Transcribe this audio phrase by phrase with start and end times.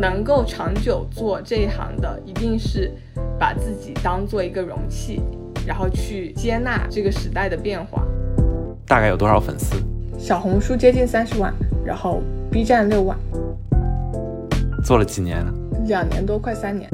[0.00, 2.90] 能够长久做这一行的，一定是
[3.38, 5.20] 把自己当做一个容器，
[5.66, 8.02] 然后去接纳这个时代的变化。
[8.86, 9.76] 大概有多少粉丝？
[10.18, 11.52] 小红书接近三十万，
[11.84, 13.18] 然后 B 站六万。
[14.82, 15.52] 做了几年了？
[15.86, 16.90] 两年多，快三年。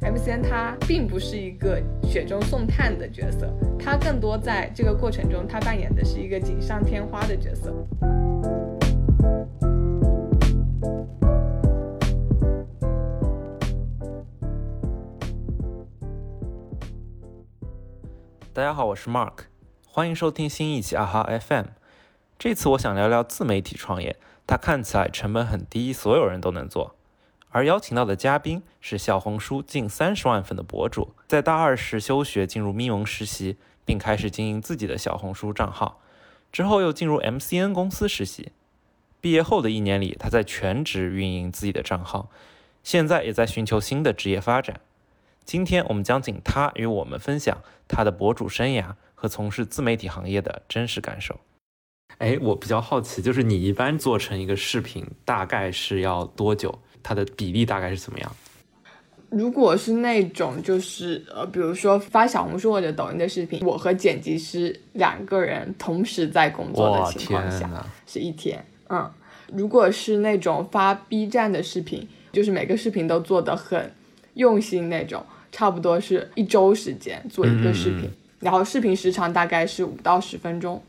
[0.00, 7.74] MCN 它并不是一个雪中送炭的角色，它更多在这个过程中，它扮演的是一个锦上添花的角色。
[18.60, 19.44] 大家好，我是 Mark，
[19.88, 21.68] 欢迎收听新一期啊哈 FM。
[22.38, 26.94] 这次我想聊聊自媒体创业，它看起来成本很低，所有人都能做。
[27.48, 36.02] 而邀请到的嘉宾是小红书近三十万粉的博主，在大二时休学进入咪蒙实习，并开始经营自己的小红书账号，
[36.52, 38.52] 之后又进入 MCN 公司实习。
[39.22, 42.28] 毕业后的一年里，他在全职运营自己的账号，
[42.82, 44.82] 现在也在寻求新的职业发展。
[45.50, 48.84] 今天我们将请他与我们分享他的博主生涯
[49.16, 51.40] 和从事自媒体行业的真实感受。
[52.18, 56.78] 哎，我比较好奇，就是你一般做成一个视频大概是要多久？
[57.02, 58.36] 它的比例大概是怎么样？
[59.28, 68.64] 如果是那种就是呃，比如说发小红书或者抖音的视频，我和剪辑师两个人同时在工作的情况下，是一天。
[68.88, 69.12] 嗯，
[69.52, 73.92] 如果是那种发 B 站的视频，就是每个视频都做的很
[74.34, 75.26] 用心那种。
[75.52, 80.82] 差不多是一周时间做一个视频，然后视频时长大概是五到十分钟。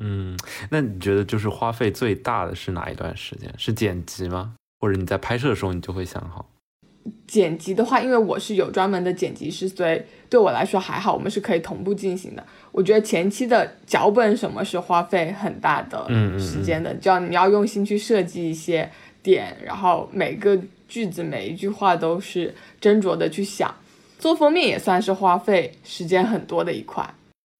[0.00, 0.38] 嗯，
[0.70, 3.52] 那你觉得就是花费最大的是哪一段时间？
[3.58, 4.54] 是剪辑吗？
[4.80, 6.48] 或者你在拍摄的时候你就会想好？
[7.26, 12.46] 剪辑的话，因为我是有专门的剪辑师，所以对我来说还好，我们是可以同步进行的。
[12.70, 18.90] 我觉得前期的脚本什么是花费很大的时间的，就要你要用心去设计一些
[19.22, 23.74] 点，然后每个句子每一句话都是斟酌的去想。
[24.22, 27.12] 做封面也算是花费时间很多的一块，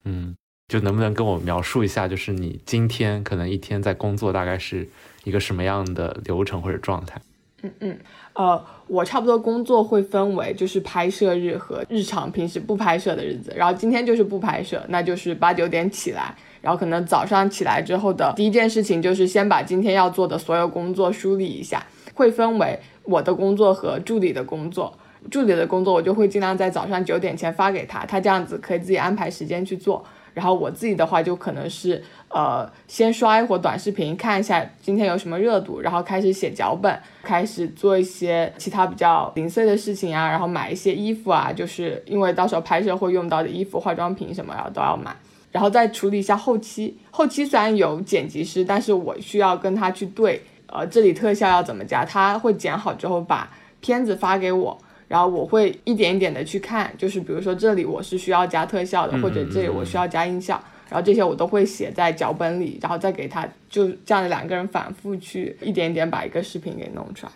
[0.05, 0.37] 嗯，
[0.69, 4.89] 就能不能跟我描述一下，就是你今天可能一天在工作大概是
[5.25, 7.21] 一个什么样的流程或者状态？
[7.63, 7.99] 嗯嗯，
[8.35, 21.85] 呃，我差不多工作会分为就是拍摄日和日常平时不拍摄的日子，然后今天就是不拍摄，那就是八九点起来，然后可能早上起来之后的第一件事情就是先把今天要做的所有工作梳理一下，
[22.15, 24.97] 会分为我的工作和助理的工作。
[25.31, 30.05] 助理的工作我就会尽量在早上九点前发给他，他这样子可以自己安排时间去做。
[30.35, 45.15] 然后我自己的话就可能是，呃，先刷一会儿短视频，看一下今天有什么热度，然后开始写脚本，开始做一些其他比较零碎的事情啊，然后买一些衣服啊，就是因为到时候拍摄会用到的衣服、化妆品什么，然后都要买。
[45.51, 53.51] 然后再处理一下后期，后期虽然有剪辑师，但是我需要跟他去对，呃，这里特效要怎么加，他会剪好之后把
[53.83, 54.79] 片子发给我。
[55.13, 60.59] 然后我会一点一点的去看，就是比如说这里我是需要加特效的，或者这里我需要加音效，
[60.89, 67.33] 然后这些我都会写在脚本里，然后再给他就这样的两个人反复去一点一点把一个视频给弄出来。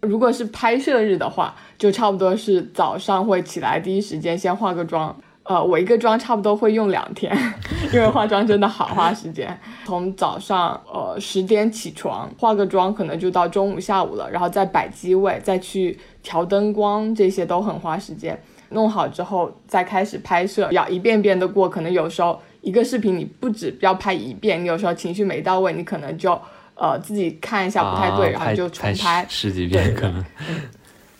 [0.00, 5.14] 如果是拍摄日的话，就差不多是早上会起来第一时间先化个妆。
[5.44, 7.30] 呃，我一个妆差不多会用两天，
[7.92, 9.58] 因为化妆真的好花时间。
[9.84, 18.40] 从早上呃十点起床，化个妆可能就到中午下午了，然后再摆机位，再去调灯光，这些都很花时间。
[18.70, 21.68] 弄好之后再开始拍摄，要一遍遍的过。
[21.68, 26.40] 可能有时候一个视频你不止要拍一遍，你有时候情绪没到位，你可能就
[26.74, 30.24] 呃自己看一下不太对，然后就重拍十几遍可能。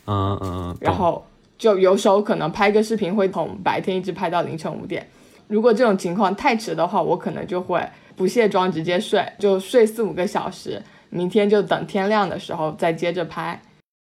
[0.06, 1.22] 嗯嗯，然后。
[1.56, 5.08] 就有时候可能拍个视频会从白天一直拍到凌晨五点，
[5.46, 7.80] 如果这种情况太迟的话，我可能就会
[8.16, 13.62] 不卸妆直接睡，就睡四五个小时，明天就等天亮的时候再接着拍。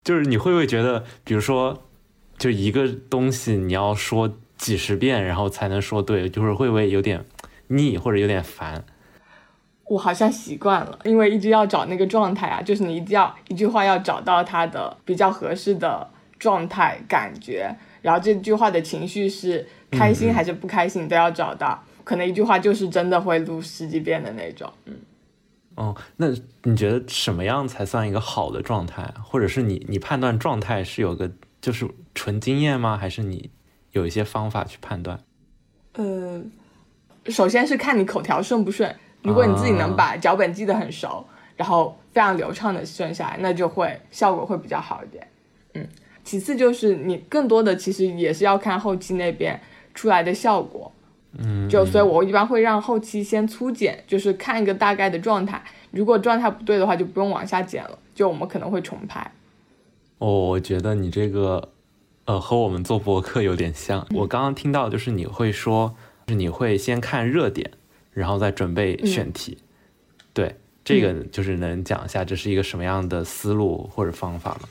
[0.04, 1.82] 就是你会不会觉得，比如说，
[2.36, 7.24] 就一个东西你要说几十遍，然后才能说对，就是会不会有点
[7.68, 8.84] 腻或者有点烦？
[9.84, 16.08] 我好像习惯了，因为一直要找那个状态啊，就是你一定要一句话要找到它的比较合适的。
[16.38, 21.82] 状态、感觉，然后这句话的情绪是开心还是不开心，都要找到。
[22.04, 24.72] 可能一句话就是真的会录十几遍的那种。
[24.84, 24.96] 嗯，
[25.74, 26.28] 哦，那
[26.62, 29.02] 你觉得什么样才算一个好的状态？
[29.24, 31.28] 或者是你你判断状态是有个
[31.60, 32.96] 就是纯经验吗？
[32.96, 33.50] 还是你
[33.90, 35.18] 有一些方法去判断？
[35.94, 36.40] 呃，
[37.26, 38.94] 首先是看你口条顺不顺。
[39.22, 45.26] 如果你自己能把脚本记得很熟，然后非常流畅的顺下来，那就会效果会比较好一点。
[45.74, 45.88] 嗯。
[46.26, 49.58] 其次就是你更多的其实也是要看后期那边
[49.94, 50.90] 出来的效果，
[51.38, 55.62] 嗯，就所以我一般会让后期先粗剪，就是看一个大概的状态。
[55.92, 57.96] 如果状态不对的话，就不用往下剪了。
[58.12, 59.30] 就我们可能会重拍。
[60.18, 61.70] 哦，我觉得你这个，
[62.24, 64.04] 呃，和我们做博客有点像。
[64.14, 65.94] 我刚刚听到就是你会说，
[66.26, 67.70] 就是你会先看热点，
[68.12, 69.58] 然后再准备选题。
[70.32, 74.68] 对，这个就是能讲一下这是一个什么样的思路或者方法吗？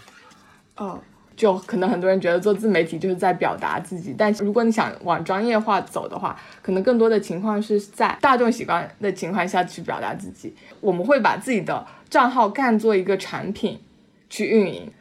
[0.75, 0.99] 哦。
[1.35, 10.55] 就可能很多人觉得做自媒体就是在表达自己，但如果你想往专业化走的话，可能更多的情况是在大众习惯的情况下去表达自己。
[10.79, 13.81] 我们会把自己的账号干做一个产品
[14.29, 14.91] 去运营。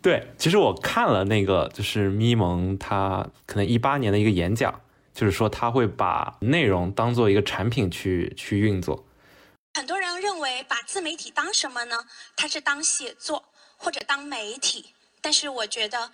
[0.00, 4.80] 对，其实我看了那个就是咪蒙他可能一八年的一个演讲，
[5.14, 9.04] 就是说他会把内容当做一个产品去去运作。
[9.74, 11.96] 很多人认为把自媒体当什么呢？
[12.36, 13.44] 它是当写作。
[13.82, 16.12] 或者当媒体，但是我觉得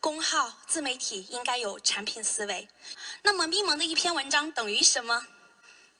[0.00, 2.68] 公号自媒体应该有产品思维。
[3.22, 5.26] 那么咪蒙的一篇文章等于什么？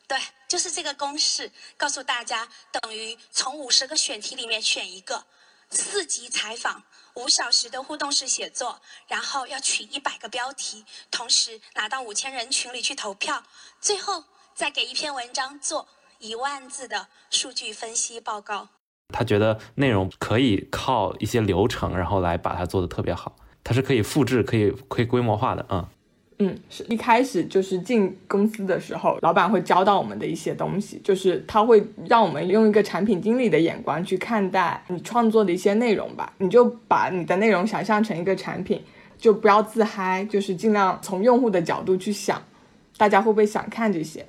[0.06, 5.24] 对，就是这个公式，告诉大家等于从五十个选题里面选一个，
[5.70, 6.84] 四级采访，
[7.14, 13.42] 五小时的互动式写作，然后要取一百个标题，同时拿到五千人群里去投票，
[13.80, 14.22] 最后
[14.54, 15.88] 再给一篇文章做
[16.18, 18.68] 一万字的数据分析报告。
[19.08, 23.34] 他觉得内容可以靠一些流程，然后来把它做的特别好。
[23.64, 25.64] 它是可以复制、可以可以规模化的。
[25.70, 25.84] 嗯
[26.38, 36.30] 嗯，是一开始就是进公司的时候，老板会教到我们的一些东西，就是他会让我们用一个产品经理的眼光去看待你创作的一些内容吧。
[36.36, 38.82] 你就把你的内容想象成一个产品，
[39.16, 42.42] 就不要自嗨，就是尽量从用户的角度去想，
[42.98, 44.26] 大家会不会想看这些。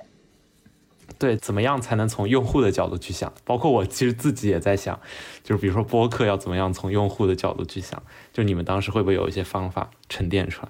[1.18, 3.32] 对，怎么样才能从用户的角度去想？
[3.44, 4.98] 包括我其实自己也在想，
[5.42, 8.00] 就是比如说播客要怎么样从用户的角度去想？
[8.32, 10.68] 就你们当时会不会有一些方法沉淀出来？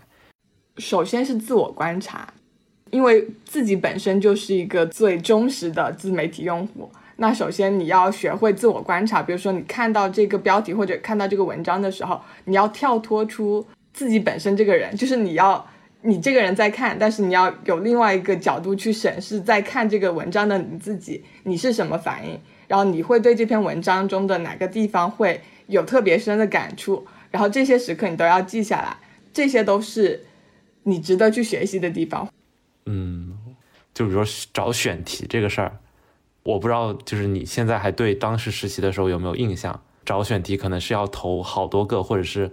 [0.79, 2.33] 首先是自我观察，
[2.91, 6.91] 因为自己本身就是一个最忠实的自媒体用户。
[7.17, 15.69] 那首先你要学会自我观察，比如说你看到这个标题或者看到这个文章的时候，你要跳脱出自己本身这个人，就是你要。
[16.03, 22.41] 你这个人在看，但是你要有另外一个角度去审视，在看这个文章的你自己，你是什么反应？
[22.69, 27.05] 然后你会对这篇文章中的哪个地方会有特别深的感触？
[27.31, 28.97] 然后这些时刻你都要记下来，
[29.33, 30.25] 这些都是
[30.85, 32.29] 你值得去学习的地方。
[32.87, 33.37] 嗯，
[33.93, 35.79] 就比如说找选题这个事儿，
[36.45, 39.83] 我不知道，就是你现在还对当时实习的时候有没有印象？
[40.05, 42.53] 找选题可能是要投好多个，或者是。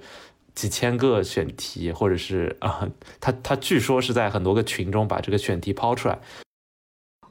[0.56, 2.88] 几千个选题，或者是啊，
[3.20, 6.18] 他他据说是在很多个群中把这个选题抛出来。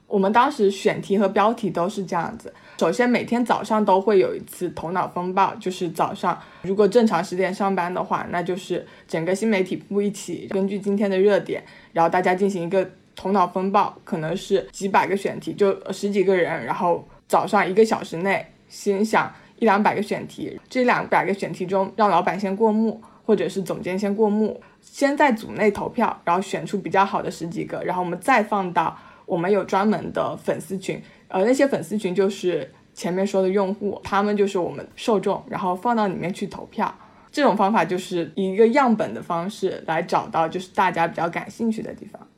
[0.06, 2.52] 我们当时选题和标题都是这样子。
[2.78, 23.02] 首先每天早上都会有一次头脑风暴，就是早上如果正常十点上班的话，那就是整个新媒体部一起根据今天的热点，然后大家进行一个头脑风暴，可能是几百个选题，就十几个人，然后早上一个小时内先想一两百个选题，这两百个选题中让老板先过目。
[23.24, 36.94] 或者是总监先过目，先在组内投票，然后选出比较好的十几个，然后我们再放到我们有专门的粉丝群，呃，那些粉丝群就是前面说的用户，他们就是我们受众，然后放到里面去投票。
[37.32, 42.28] 这种方法就是以一个样本的方式来找到就是大家比较感兴趣的地方。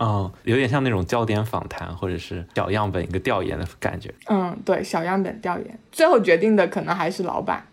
[0.00, 4.12] 嗯，有点像那种焦点访谈或者是小样本一个调研的感觉。
[4.28, 7.64] 嗯，对，小样本调研，最后决定的可能还是老板。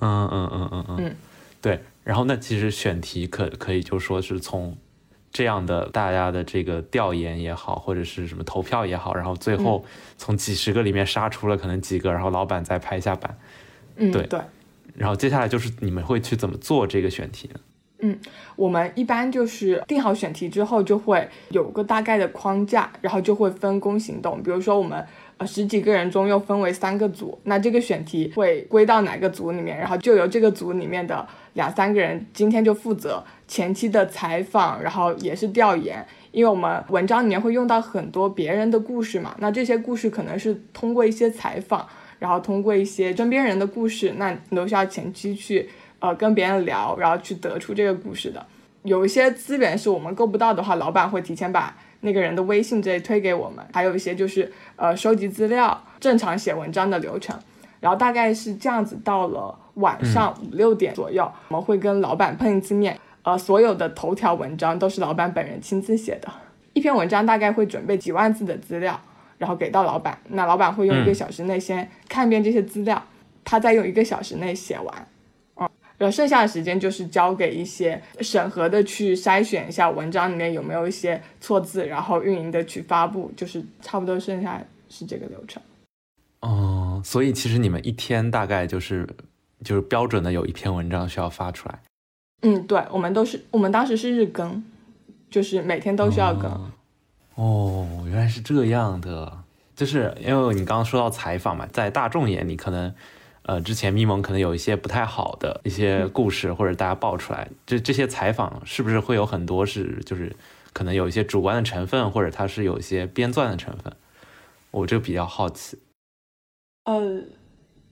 [0.00, 1.16] 嗯嗯嗯嗯嗯。
[1.62, 4.76] 对，然后那其实选题可可以就说是从
[5.30, 9.84] 这样的大家的这个调研也好，或者是什么投票也好，然后最后
[10.16, 13.38] 从几十个里面杀出了可能几个，然后老板再拍一下板。
[13.96, 14.40] 嗯，对对。
[14.94, 17.60] 然后接下来就是你们会去怎么做这个选题呢？
[18.00, 18.18] 嗯，
[18.56, 24.42] 我们一般就是定好选题之后，就会有个大概的框架，然后就会分工行动。
[24.42, 25.06] 比如说我们。
[25.40, 29.78] 呃，十几个人中又分为三个组，那这个选题会归到哪个组里面？
[29.78, 45.70] 然后就由这个组里面的两三个人今天就负责前期的采访，然后也是调研，因为我们文章里面会用到很多别人的故事嘛，那这些故事可能是通过一些采访，然后通过一些身边人的故事，那你都需要前期去
[46.00, 48.46] 呃跟别人聊，然后去得出这个故事的。
[48.82, 51.74] 有一些资源是我们够不到的话，老板会提前把。
[52.00, 57.38] 那个人的微信直接推给我们，还有一些就是呃收集资料、正常写文章的流程，
[57.80, 58.98] 然后大概是这样子。
[59.04, 62.98] 到了晚上五六点左右，我们会跟老板碰一次面。
[63.22, 66.28] 呃，所有的头条文章都是老板本人亲自写的，
[66.72, 68.98] 一篇文章大概会准备几万字的资料，
[69.36, 70.18] 然后给到老板。
[70.30, 73.02] 那老板会用一个小时内先看遍这些资料，
[73.44, 75.06] 他再用一个小时内写完。
[76.00, 85.62] 嗯，然后剩下的时间就是交给一些审核的去筛选一下文章里面有没有一些错字，然后运营的去发布，就是差不多剩下是这个流程。
[86.40, 89.06] 哦，所以其实你们一天大概就是
[89.62, 91.78] 就是标准的有一篇文章需要发出来。
[92.42, 94.64] 嗯，对，我们都是我们当时是日更，
[95.30, 96.50] 就是每天都需要更。
[97.34, 99.30] 哦，原来是这样的，
[99.76, 102.94] 就是因为你刚刚说到采访嘛，在大众眼里可能。
[103.44, 110.34] 呃，之前咪蒙可能有一些不太好的一些故事，或者大家爆出来，这这些采访是不是会有很多是就是
[110.72, 113.92] 可能有一些主观的成分，或者它是有一些编撰的成分？
[114.70, 115.78] 我就比较好奇。
[116.84, 117.22] 呃，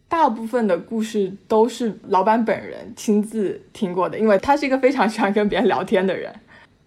[0.07, 6.33] 大部分的故事都是老板本人亲自听过的，因为他是一个非常喜欢跟别人聊天的人，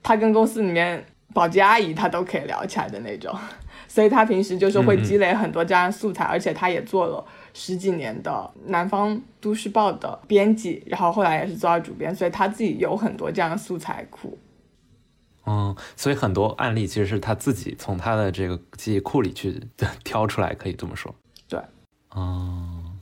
[0.02, 1.04] 他跟公司里面
[1.34, 3.38] 保洁阿姨他都可以聊起来的那种，
[3.88, 7.26] 所以他平时就是会积累很多这样的素材，而且他也做了。
[7.54, 14.38] 十几年的南方都市报的编辑，然后后来也是做到主编，所以他自己有很多这样的素材库。
[15.46, 19.60] 嗯，所以很多案例其实是他自己从他的这个记忆库里去
[20.04, 21.14] 挑出来，可以这么说。
[21.50, 21.60] 对，
[22.16, 23.00] 嗯，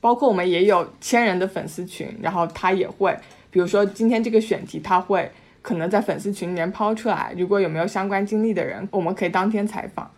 [0.00, 3.18] 包括我们也有千人的粉丝群，然后他也会，
[3.50, 10.08] 比如说今天这个选题，他会可能在粉丝群里面抛出来，如果有没有相关经历的人，我们可以当天采访。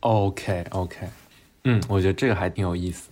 [0.00, 1.08] OK，OK。
[1.64, 3.10] 嗯，我觉得这个还挺有意思。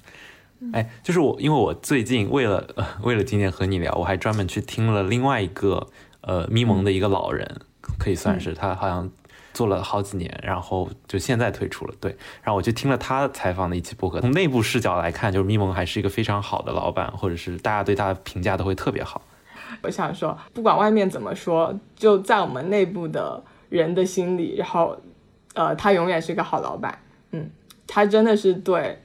[0.72, 5.86] 哎，就是我，因为我最近为了呃 为了今天和你聊，我还专门去听了另外一个
[6.20, 7.60] 呃咪蒙的一个老人，
[7.98, 9.10] 可以算是他好像
[9.54, 11.94] 做了好几年，然后就现在退出了。
[12.00, 12.10] 对，
[12.42, 19.22] 然后我就听了他采访的一期播客，从内部视角来看，就是咪蒙还是一个非常好的老板，或者是大家对他的评价都会特别好。
[19.82, 25.00] 我想说，不管外面怎么说，就在我们内部的人的心里，然后
[25.54, 26.98] 呃，他永远是一个好老板。
[27.30, 27.48] 嗯。
[27.92, 28.96] 他真的是对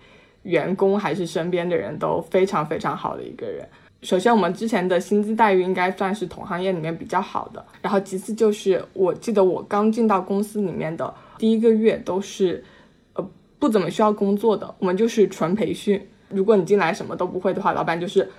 [0.44, 3.68] 员工还是身边的人都非常非常好的一个人。
[4.04, 7.66] 首先，我们之前的薪资待遇应该算是同行业里面比较好的。
[7.82, 12.64] 然后，其次就是我记得我刚进到公司里面的第一个月都是
[13.14, 13.28] 呃
[13.58, 16.00] 不怎么需要工作的，我们就是纯培训。
[16.30, 18.30] 如果你进来什么都不会的话，老板就是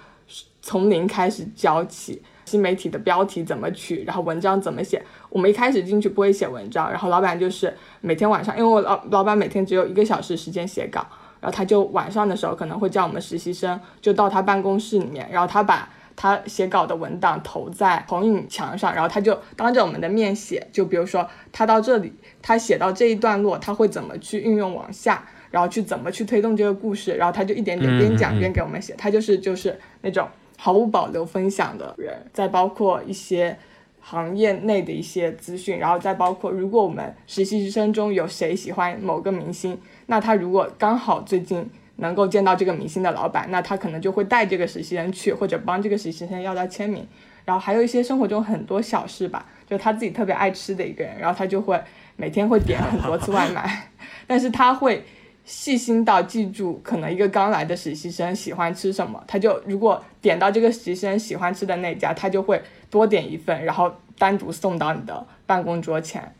[0.63, 2.23] 从零开始教起。
[2.47, 5.03] 新媒体的标题怎么取，然后文章怎么写？
[5.29, 11.05] 我们一开始进去不会写文章，然后老板就是每天晚上，因为我老老板每天只有一个小时时间写稿，
[11.41, 30.29] 然后他就晚上的时候可能会叫我们实习生就到他办公室里面，然后他把他写稿的文档投在投影墙上，然后他就当着我们的面写，就比如说他到这里，他写到这一段落，他会怎么去运用往下，然后去怎么去推动这个故事，然后他就一点点边讲边给我们写，他就是就是那种。
[30.57, 33.57] 毫无保留分享的人，再包括一些
[34.01, 47.07] 行业内的一些资讯，然后再包括，如果我们实习生中有谁喜欢某个明星，那他如果刚好最近能够见到这个明星的老板，那他可能就会带这个实习生去，或者帮这个实习生要到签名。
[47.45, 51.81] 然后还有一些生活中很多小事吧，就他自己特别爱吃的一个人，然后他就会
[52.17, 53.89] 每天会点很多次外卖，
[54.27, 55.05] 但是他会。
[55.47, 62.61] 细心到记住，可能一个刚来的实习生喜欢吃什么，他就如果点到这个实习生喜欢吃的那家，他就会
[62.91, 66.35] 多点一份，然后单独送到你的办公桌前。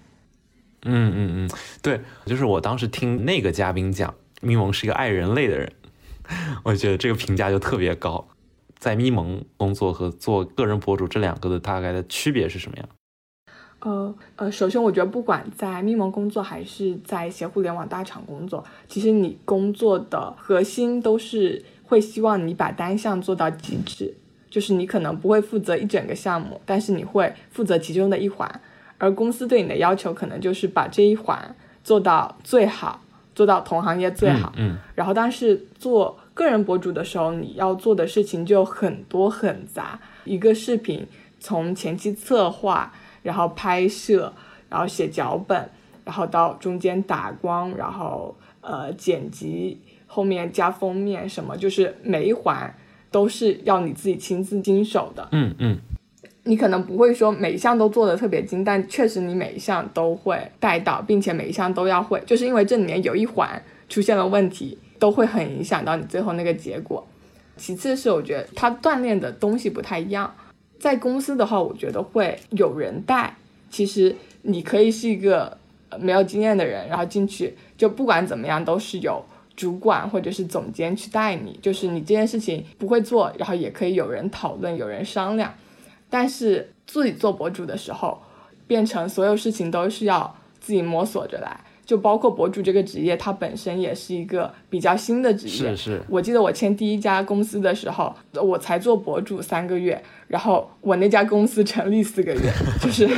[0.83, 5.73] 嗯嗯嗯，对，就是我当时听那个嘉宾讲，咪蒙是一个爱人类的人，
[6.65, 8.29] 我觉得这个评价就特别高。
[8.77, 12.89] 在咪蒙工作和做个人博主这两个的大概的区别是什么样？
[13.87, 24.13] 呃呃，首先我觉得不管在密蒙工作还是在一些互联网大厂工作，其实你工作的核心都是会希望你把单项做到极致，
[24.51, 28.61] 就是你可能不会负责一整个项目，但是你会负责其中的一环，
[28.99, 33.01] 而公司对你的要求可能就是把这一环做到最好，
[33.37, 34.53] 做到同行业最好。
[34.57, 34.77] 嗯。
[34.97, 41.07] 然后，但是做个人博主的时候，你要做的事情就很多很杂，一个视频
[41.39, 42.93] 从前期策划。
[43.27, 44.33] 然后拍摄，
[44.69, 45.69] 然后写脚本，
[46.05, 52.73] 然后到中间打光，然后呃剪辑，后面加封面什么，就是每一环
[53.11, 55.27] 都是要你自己亲自经手的。
[55.33, 55.77] 嗯嗯，
[56.45, 67.05] 你可能不会说每一项都做的特别精，但确实你每一项都会带到，并且每一项都要会，就是因为这里面有一环出现了问题，都会很影响到你最后那个结果。
[67.57, 70.33] 其次是我觉得他锻炼的东西不太一样。
[70.87, 73.35] 在公司的话，我觉得会有人带。
[73.69, 75.59] 其实你可以是一个
[75.99, 79.21] 没有经验的人，然后进去就不管怎么样都是有
[79.57, 81.59] 主管或者是总监去带你。
[81.61, 85.53] 就是你这件事情不会做，然后也可以有人讨论，有人商量。
[86.09, 88.23] 但是自己做博主的时候，
[88.69, 91.59] 变成所有事情都是要自己摸索着来。
[91.87, 95.71] 就包括博主这个职业，它本身也是一个比较新的职业。
[95.71, 102.53] 是是，我记得我签第一家公司的时候，我才做博主三个月，然后我那家公司成立四个月，
[102.83, 103.09] 就是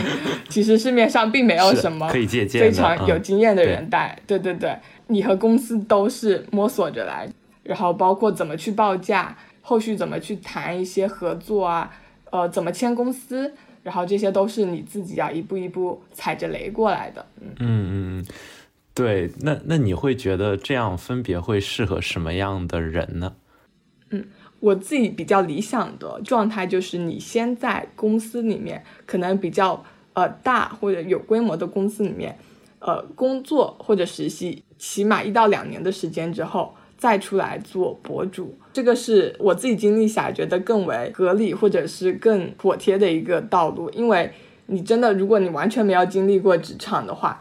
[0.51, 4.19] 其实市面上并没有什么可以借鉴非常有经验的人嗯带。
[4.27, 7.27] 对对对，你和公司都是摸索着来，
[7.63, 11.91] 然后包括怎么去报价，后续怎么去谈一些合作啊，
[12.31, 13.51] 呃，怎么签公司。
[13.81, 18.27] 然后这些都是你自己要一步一步踩着雷过来的，嗯嗯嗯嗯，
[18.99, 23.37] 对，那那你会觉得这样分别会适合什么样的人呢？
[24.11, 24.25] 嗯
[24.59, 32.37] 我自己比较理想的状态就是，你先在公司里面，可能比较呃大或者有规模的公司里面，
[32.81, 38.59] 呃工作或者实习，起码一到两年的时间之后，再出来做博主。
[38.73, 44.33] 这个是我自己经历下来觉得更为合理或者是更妥帖的一个道路，因为
[44.67, 47.41] 你真的，如果你完全没有经历过职场的话，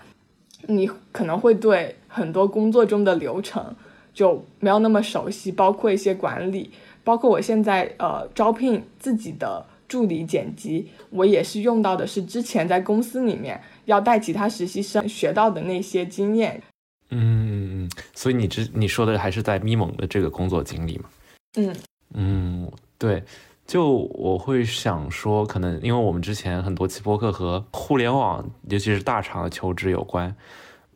[0.68, 3.76] 你可能会对很多工作中的流程
[4.14, 6.70] 就没有那么熟悉，包括一些管理。
[7.04, 16.62] 包括我现在呃招聘自己的助理剪辑，我也是用到的是之前在公司里面要带其他实习生学到的那些经验。
[17.10, 21.10] 嗯嗯，所以你之你说的还是在咪蒙的这个工作经历嘛？
[21.56, 21.76] 嗯
[22.14, 23.24] 嗯，对，
[23.68, 30.34] 就我会想说，可能因为我们之前很多期播客和互联网，尤其是大厂的求职有关。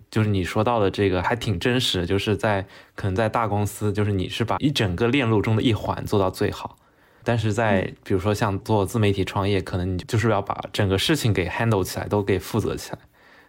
[0.09, 6.77] 就是你说到的这个还挺真实，就是在可能在大公司，就是你是把一整个链路中的一环做到最好，
[7.23, 12.99] 但是在比如说像做自媒体创业，可能你就是要把整个事情给 handle 起来，都给负责起来。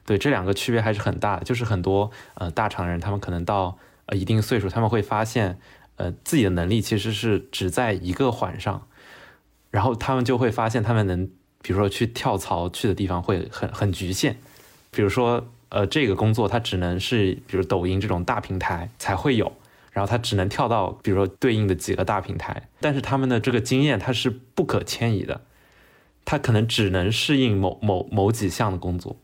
[0.04, 1.44] 对，这两个区别还是很大的。
[1.44, 3.76] 就是很多呃大厂人，他们可能到
[4.06, 5.58] 呃一定岁数，他们会发现，
[5.96, 8.86] 呃自己的能力其实是只在一个环上，
[9.72, 11.26] 然后他们就会发现他们能，
[11.62, 14.36] 比如说去跳槽去的地方会很很局限，
[14.92, 15.44] 比如说。
[15.74, 19.50] 呃，这个工作它只能是比如抖音这种大平台才会有，
[19.90, 25.40] 然后它只能跳到比如说对应的几个大平台，但是他们的这个经验它是不可迁移的，
[26.26, 29.16] 它可能只能适应某某某几项的工作。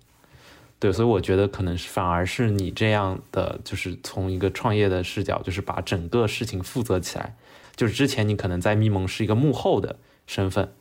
[0.78, 7.36] 对，所以我觉得可能是反而是你这样的，就是从一个创业的视角，就是把整个事情负责起来。
[7.76, 10.72] 就是之前你可能在咪蒙是一个幕后的身份。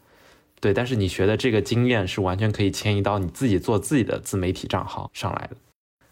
[0.60, 5.56] 对，但是你学的这个经验是完全可以迁移到你自己做自己的自媒体账号上来的，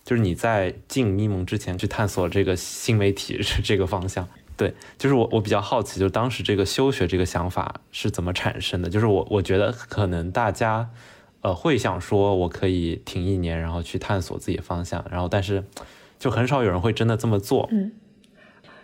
[0.04, 4.28] 就是你在进咪蒙之前去探索这个新媒体 这个方向。
[4.56, 8.88] 对，就是我我比较好奇，就是当时这个休学这个想法是怎么产生的？
[8.90, 10.88] 就是我我觉得可能大家
[11.42, 15.64] 呃会想说我可以停一年，然后去探索自己的方向，然后但是
[16.20, 17.68] 就很少有人会真的这么做。
[17.72, 17.92] 嗯，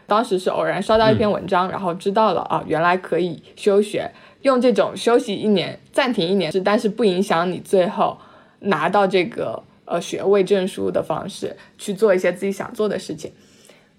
[0.08, 4.12] 当时是偶然刷到一篇文章，然后知道了啊，原来可以休学。
[4.42, 8.18] 用这种休息一年、暂停一年是，但是不影响你最后
[8.60, 13.32] 拿到这个呃学位证书的方式去做一些自己想做的事情。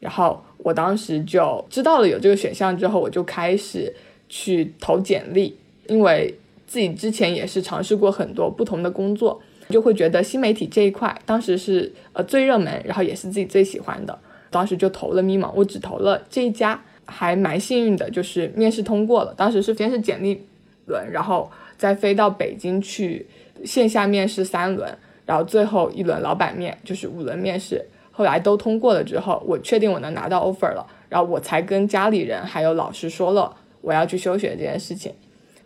[0.01, 3.95] 然后我当时就知道了有这个选项之后，我就开始
[4.29, 14.19] 去投简历，因为自己之前也是尝试过很多不同的工作，就会觉得新媒体这一块当时是呃最热门，然后也是自己最喜欢的，
[14.51, 16.83] 当时就投了咪蒙，我只投了这一家。
[17.07, 19.35] 还蛮幸运的，就是面试通过了。
[19.37, 20.47] 当时是先是简历
[20.87, 23.27] 轮，然后再飞到北京去
[23.65, 27.85] 线下面试三轮，然后最后一轮老板面，就是五轮面试。
[28.11, 35.13] 后来都通过了之后，我确定我能拿到 offer 了，然后我才跟家里人还有老师说了我要去休学这件事情。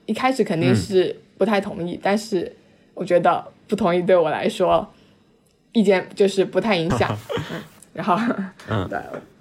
[0.06, 2.54] 一开始肯定是不太同意，嗯、但是
[2.94, 4.88] 我觉得不同意对我来说
[5.72, 7.10] 意见就是不太影响，
[7.52, 7.60] 嗯，
[7.92, 8.16] 然后
[8.68, 8.98] 嗯， 对，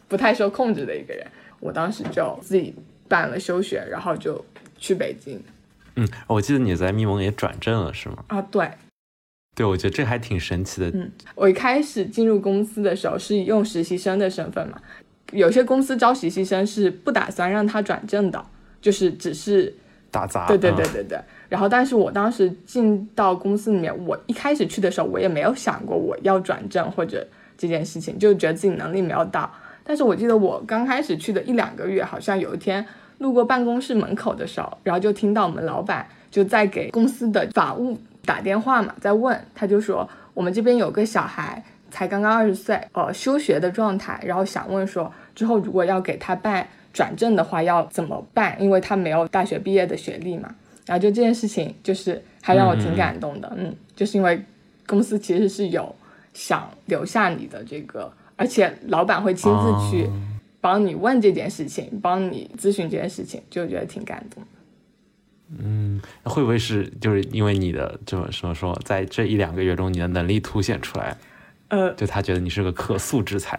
[0.08, 1.26] 不太受控制的一个人。
[1.66, 2.76] 我当时就自己
[3.08, 4.44] 办了休学，然后就
[4.78, 5.42] 去北京。
[5.96, 8.24] 嗯，我记得你在密蒙也转正了，是吗？
[8.28, 8.70] 啊，对，
[9.56, 10.90] 对，我觉得这还挺神奇的。
[10.90, 14.80] 嗯，我一开始进入公司的时候是用实习生的身份嘛，
[15.32, 18.46] 有些公司招实习生是不打算让他转正的，
[18.80, 19.74] 就是只是
[20.12, 20.46] 打杂。
[20.48, 21.20] 对对对对对。
[21.50, 27.26] 然后，但是我当时进到公司里面，我一开始去的时候，我也没有想过我要转正或者
[27.58, 29.52] 这件事情，就觉得自己能力没有到。
[29.88, 32.84] 但是我记得我刚开始去的一两个月，好像有一天
[33.20, 37.96] 路过办公室门口的时候，然后就听到我们老板就在给公司的法务
[38.26, 50.56] 打电话嘛，在问，他就说我们这边有个小孩才刚刚二十岁，呃，休学的状态，然后想问说之后如果要给他办转正的话要怎么办，因为他没有大学毕业的学历嘛。
[50.88, 54.44] 然后就这件事情就是还让我挺感动的，嗯,就是因为
[54.88, 55.96] 公司其实是有
[56.34, 58.12] 想留下你的这个。
[58.36, 60.10] 而且老板会亲自去
[60.60, 64.44] 帮你问这件事情，帮你咨询这件事情，就觉得挺感动。
[65.58, 71.16] 嗯，会不会是就是因为你的这么什么说，在这一两个月中，你的能力凸显出来？
[71.68, 73.58] 呃，就他觉得你是个可塑之才。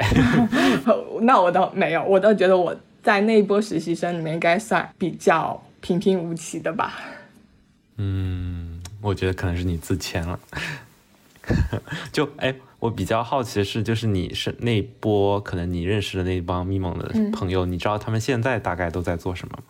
[1.23, 6.95] 那我倒没有，我倒觉得我在那一波实习生里面应该算比较平平无奇的吧。
[7.97, 10.39] 嗯，我觉得可能是你自谦了。
[12.13, 19.65] 就哎，我比较好奇的是，就是你是那波可能你认识的那帮咪蒙的朋友，你知道他们现在大概都在做什么吗？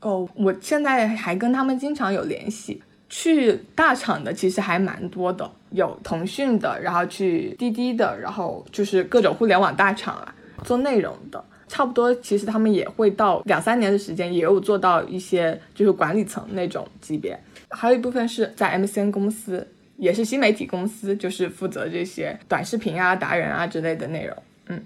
[0.00, 2.82] 哦，我现在还跟他们经常有联系。
[3.12, 12.14] 去大厂的其实还蛮多的，有腾讯的，然后去滴滴的，然后就是各种互联网大厂啊，做内容的，差不多。
[12.14, 17.36] 其实他们也会到两三年的时间，也有做到一些就是管理层那种级别。
[17.70, 19.66] 还有一部分是在 MCN 公司，
[20.00, 24.36] 也是新媒体公司，就是负责这些短视频啊、达人啊之类的内容。
[24.66, 24.84] 嗯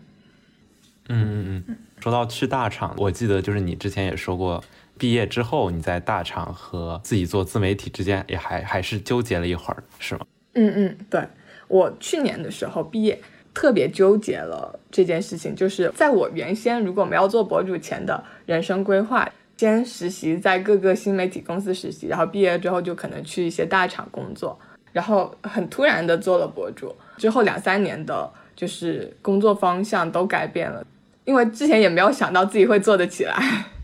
[1.09, 1.77] 嗯嗯嗯。
[2.00, 4.62] 说到去大厂，我记得就是你之前也说过。
[4.96, 10.24] 毕业之后，你在大厂和自己做自媒体之间也还还是纠结了一会儿，是吗？
[10.53, 11.20] 嗯嗯，对
[11.66, 13.20] 我去年的时候毕业，
[13.53, 24.57] 特别纠结了这件事情，就是在我原先如果没有做博主前的人生规划，先实习在各个新媒体公司实习，然后毕业之后就可能去一些大厂工作，
[24.94, 30.83] 然后很突然的做了博主，之后两三年的就是工作方向都改变了，
[31.24, 33.37] 因为之前也没有想到自己会做得起来。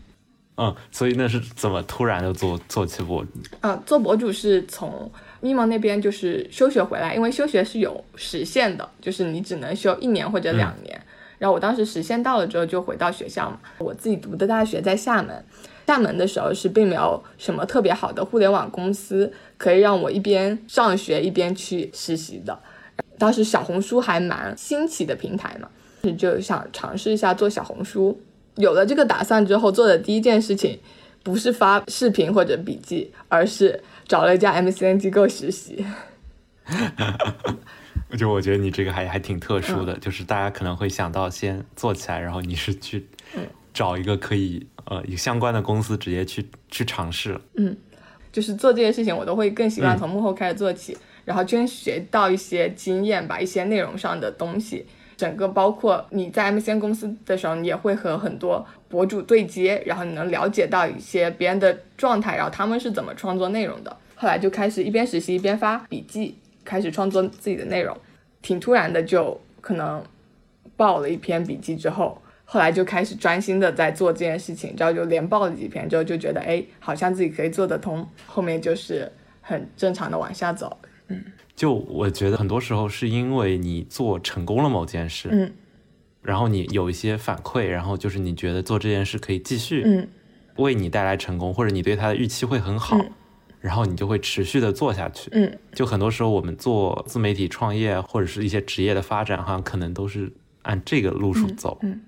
[0.57, 3.29] 嗯，所以那是怎么突然的做做起博主？
[3.61, 11.01] 嗯，做博主是从咪蒙那边就是休学回来，因为休学是有时限的，就是你只能休一年或者两年。
[11.39, 13.59] 然后我当时时限到了之后就回到学校嘛。
[13.79, 15.43] 我自己读的大学在厦门，
[15.87, 22.57] 厦门的时候是并没有什么特别好的互联网公司可以让我一边上学一边去实习的。
[23.17, 25.67] 当时小红书还蛮新奇的平台嘛，
[26.17, 28.19] 就想尝试一下做小红书。
[28.55, 30.79] 有了这个打算之后，做的第一件事情
[31.23, 35.85] 不是发视频或者笔记，而是找了一家 MCN 机构实习。
[38.17, 43.07] 就我觉得你这个还还挺特殊的，就是大家可能会想到先做起来，然后你是去
[43.73, 47.39] 找一个可以呃有相关的公司直接去去尝试。
[47.55, 47.75] 嗯，
[48.31, 54.85] 就是做这些事情，我都会更习惯从幕后开始做起，然后先学到一些经验，把一些内容上的东西。
[55.17, 63.95] 整个包括你在 MCN 公司的时候，你也会和很多博主对接，然后你能了解到一些别人的状态，然后他们是怎么创作内容的。
[64.15, 67.95] 后来就开始一边实习一边发笔记，开始创作自己的内容。
[68.41, 70.03] 挺突然的，就可能
[70.75, 72.19] 爆了一篇笔记之后，
[72.51, 78.05] 后来就开始专心的在做这件事情，然后就连报了几篇之后，就觉得哎，好像自己可以做得通。
[78.25, 79.09] 后面就是
[79.39, 81.23] 很正常的往下走，嗯。
[81.55, 85.53] 就我觉得很多时候是因为你做成功了某件事，嗯，
[86.21, 90.05] 然后你有一些反馈，然后就是你觉得做这件事可以继续，嗯，
[90.57, 92.99] 为你带来成功，或者你对他的预期会很好，
[93.61, 100.33] 然后你就会持续的做下去，嗯，就很多时候我们做自媒体创业或者是一些职业的发展，好像可能都是
[100.63, 102.01] 按这个路数走，嗯，嗯，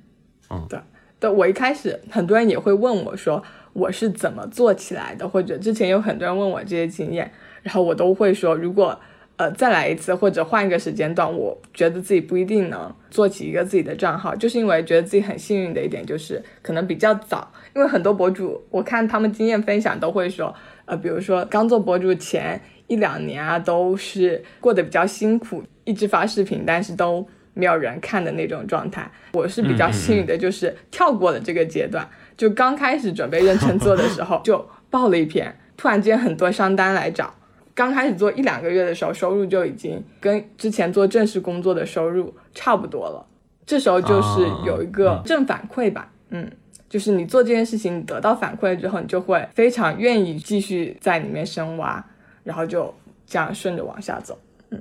[0.69, 0.79] 对，
[1.19, 8.99] 对我一开始很多人也会问我说我是怎么做起来的，或者之前有很多人问我这些经验，然后我都会说如果。
[9.35, 20.53] 呃，再来一次或者换一个时间段，我觉得自己不一定能做起一个自己的账号，就是因为觉得自己很幸运的一点就是可能比较早，因为很多博主我看他们经验分享都会说，
[20.85, 29.09] 呃，比如说刚做博主前一两年啊，都是过得比较辛苦，一直发视频，但是都没有人看的那种状态。
[29.33, 37.33] 我是比较幸运的，就是跳过了这个阶段，就刚开始准备认真做的时候 就爆了一篇，突然间很多商单来找。
[37.75, 43.25] 刚开始做一两个月的时候，收入就已经跟之前做正式工作的收入差不多了。
[43.65, 46.51] 这时候就是有一个正反馈吧，嗯，
[46.87, 52.05] 就是你做这件事情，你得到反馈之后，你就会非常愿意继续在里面深挖，
[52.43, 52.93] 然后就
[53.25, 54.37] 这样顺着往下走，
[54.69, 54.79] 嗯。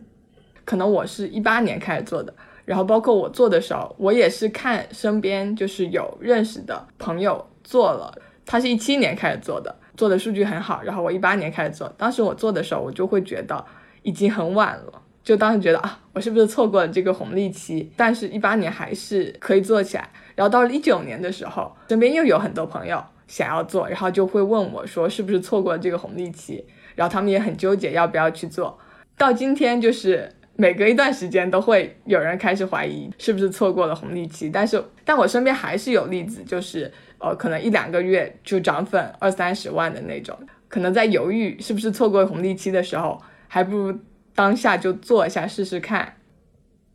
[0.64, 8.12] 可能我是一八年开始做的，然后包括我做的时候，我也是看身边就是有认识的朋友做了，
[8.46, 9.74] 他是一七年开始做的。
[9.94, 13.62] 做的数据很好，然后我一八年开始做，当时我做的时候，我就会觉得
[14.02, 17.92] 已经很晚了，就当时觉得啊，我是不是错过了这个红利期？
[17.94, 20.08] 但是，一八年还是可以做起来。
[20.34, 26.64] 然后到了一九年的时候，身边又有很多朋友想要做，然后就会问我说，是不是错过了这个红利期？
[26.94, 28.78] 然后他们也很纠结要不要去做。
[29.18, 36.92] 到今天，就是每隔一段时间都会有人开始怀疑是不是错过了红利期，但是，但我身边还是有例子，就是。
[37.24, 43.96] 呃，可能一两个月就涨粉二三十万的那种，可能在犹豫是不是错过红利期的时候，还不如
[44.34, 46.16] 当下就做一下试试看。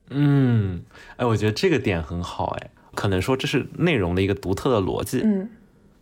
[0.10, 0.84] 嗯，
[1.16, 5.22] 哎，我觉得这个点很好，哎，可能说这是内容的一个独特的逻辑。
[5.24, 5.50] 嗯，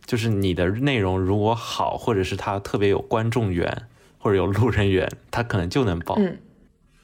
[0.04, 3.82] 就是你的内容如果好，或者是它特别有观众缘
[4.18, 6.16] 或者有路人缘，它可能就能爆。
[6.18, 6.36] 嗯，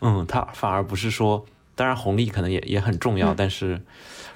[0.03, 3.81] 嗯，它反而不是说当然红利可能也也很重要，但是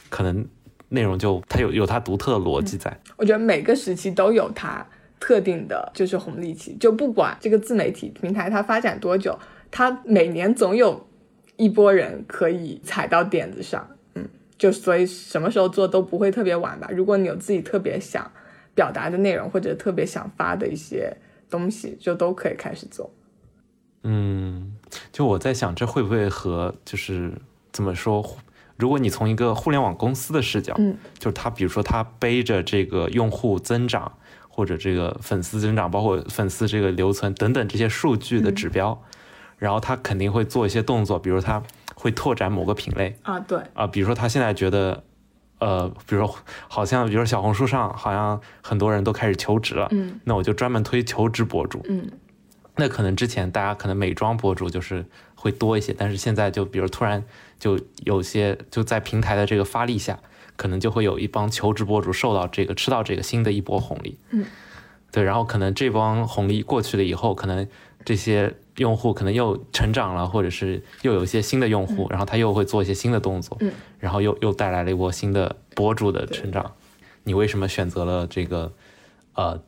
[0.09, 0.47] 可能
[0.89, 3.01] 内容就它有有它独特的逻辑在。
[3.17, 4.87] 我觉得每个时期都有它
[5.19, 6.77] 特定的，就是红利期。
[6.79, 9.39] 就不管这个自媒体平台它发展多久，
[9.71, 11.07] 它每年总有
[11.57, 13.87] 一波人可以踩到点子上。
[14.15, 16.89] 嗯，就所以什么时候做都不会特别晚吧。
[16.93, 18.31] 如果你有自己特别想
[18.75, 21.17] 表达的内容，或者特别想发的一些
[21.51, 23.11] 东西，就都可以开始做。
[24.09, 24.73] 嗯，
[25.11, 27.33] 就我在想，这会不会和就是
[27.73, 28.25] 怎么说？
[28.77, 34.13] 如果你从一个互联网公司的视角，嗯，就是他，比如说他背着这个用户增长
[34.49, 39.03] 或者这个粉丝增长，包括粉丝这个留存等等这些数据的指标，
[39.59, 41.61] 然后他肯定会做一些动作，比如他
[41.97, 45.03] 会拓展某个品类啊，对啊，比如说他现在觉得，
[45.59, 46.37] 呃，比如说
[46.69, 52.09] 好像，比如说小红书上好像很多人都开始求职了，嗯，那我就专门推求职博主，嗯。
[52.77, 57.25] 那可能之前大家可能美妆博主就是会多一些，但是现在就比如突然
[57.59, 60.19] 就有些就在平台的这个发力下，
[60.57, 64.19] 可能就会有一帮求职博主受到这个吃到这个新的一波红利。
[64.31, 64.45] 嗯，
[65.11, 67.67] 对，然后可能这帮红利过去了以后，可能
[68.05, 76.73] 这些用户可能又成长了，或者是又有一些新的用户，然后他又会做一些新的动作，嗯，然后又又带来了一波新的博主的成长。
[77.25, 78.73] 你为什么选择了这个
[79.33, 79.63] 呃？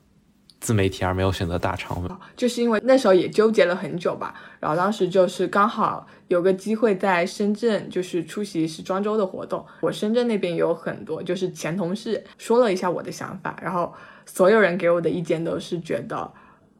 [0.60, 4.34] 自媒体而没有选择大厂，就是因为那时候也纠结了很久吧。
[4.58, 9.64] 然后当时就是刚好有个机会在深圳，就是出席时装周的活动。
[9.80, 13.94] 我深圳那边有很多就是前同事，说了一下我的想法，然后
[14.26, 16.32] 所有人给我的意见都是觉得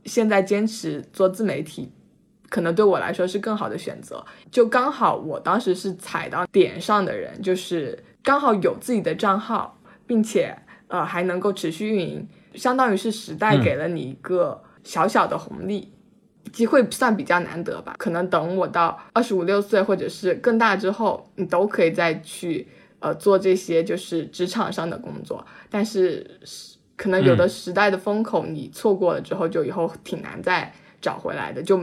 [0.04, 1.92] 现在坚持做自媒体，
[2.48, 4.24] 可能对我来说是更好的选择。
[4.50, 10.52] 就刚好我当时是踩到点上的人，就是刚好有自己的账号，并且
[10.88, 12.28] 呃还能够持续运营。
[12.54, 15.92] 相当于是时代给了你一个小小的红利，
[16.52, 17.94] 机会算比较难得吧。
[17.98, 22.66] 可能等我到二十五六岁或者是更大之后，你都可以再去
[23.00, 25.46] 呃做这些就是职场上的工作。
[25.68, 26.40] 但是
[26.96, 31.80] 可能有的时代的风口你错过了之后，就以后挺难再找回来的，就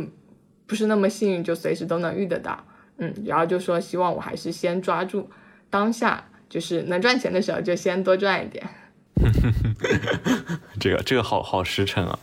[0.65, 2.65] 不是那么幸运，就随时都能遇得到。
[2.97, 5.29] 嗯，然后就说希望我还是先抓住
[5.69, 8.67] 当下，就是能赚钱的时候就先多赚一点。
[10.79, 12.19] 这个这个好好实诚啊，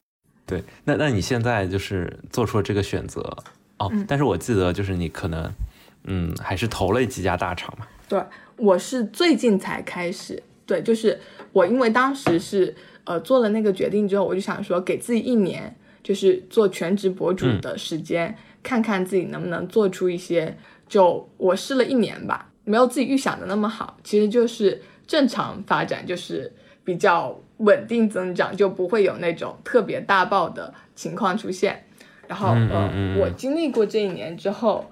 [0.47, 3.21] 对，那那你现在就是做出了这个选择
[3.79, 5.51] 哦，但是我记得就是你可能
[6.05, 8.23] 嗯还是投了几家大厂嘛，对，
[8.57, 11.19] 我是最近才开始，对，就是
[11.53, 12.75] 我因为当时是
[13.05, 20.57] 呃做了那个决定之后，我就想说给自己一年就是做全职博主的时间，看看自己能不能做出一些，
[20.89, 26.53] 就我试了一年吧，没有自己预想的那么好，其实就是正常发展，就是。
[26.85, 31.85] 比较稳定增长，就不会有那种特别大爆的情况出现。
[32.29, 34.91] 然后，呃，我经历过这一年之后，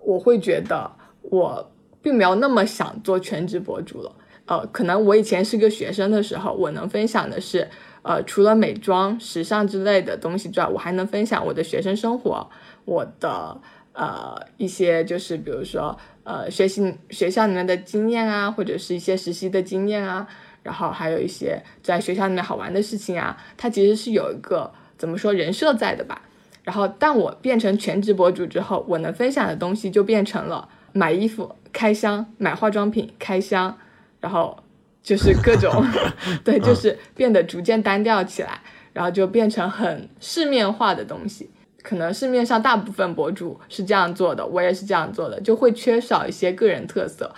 [0.00, 0.90] 我会觉得
[1.22, 4.12] 我并没有那么想做全职博主了。
[4.46, 7.68] 呃，可能我以前是个学生的时候，我能分享的是，
[8.02, 12.48] 呃，除了美妆、时尚之类的东西之外，我还能分享我的学生生活，
[12.84, 13.60] 我的
[13.92, 20.26] 呃一些就是比如说呃学习学校里面的经验啊，或者是一些实习的经验啊。
[20.62, 26.22] 然后还有一些在学校里面好玩的事情啊，它其实是有一个怎么说人设在的吧。
[26.64, 33.76] 然后，但我变成全职博主之后，我能分享的东西就变成了买衣服、开箱、买化妆品、开箱，
[34.20, 34.56] 然后
[35.02, 35.84] 就是各种，
[36.44, 38.60] 对，就是变得逐渐单调起来，
[38.92, 41.50] 然后就变成很市面化的东西。
[41.82, 47.34] 可能市面上大部分博主是这样做的，我也是这样做的，就会缺少一些个人特色。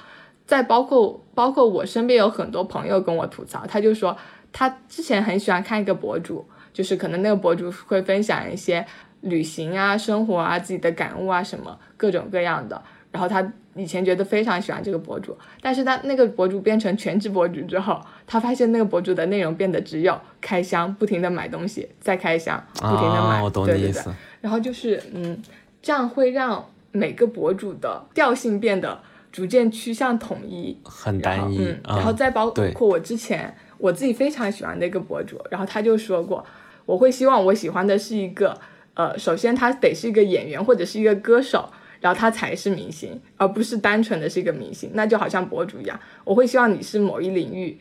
[0.47, 4.17] 再包括包括我身边有很多朋友跟我吐槽，他就说
[4.53, 8.85] 他之前很喜欢看一个博主，就是可能那个博主会分享一些
[9.23, 12.81] 旅行啊、生活啊、自己的感悟啊什么各种各样的。
[13.11, 23.43] 然后他以前觉得非常喜欢这个博主，但是他那个博主变成全职博主之后，他发现那个博主的内容变得只有开箱，不停的买东西，再开箱，不停的买。
[23.43, 24.13] 我懂你意思。
[24.41, 25.41] 然后就是嗯，
[25.81, 29.01] 这样会让每个博主的调性变得。
[29.35, 36.47] 逐渐趋向统一，很单一，嗯，然后再包括我之前我自己非常喜欢的一个博主，然后他就说过，
[36.87, 38.57] 我会希望我喜欢的是一个，
[38.95, 41.69] 呃，首先他得是一个演员或者是一个歌手，
[42.01, 47.77] 然后他才是明星，而不是单纯的是一个明星，那就好像博主一样，我会希望你是某一领域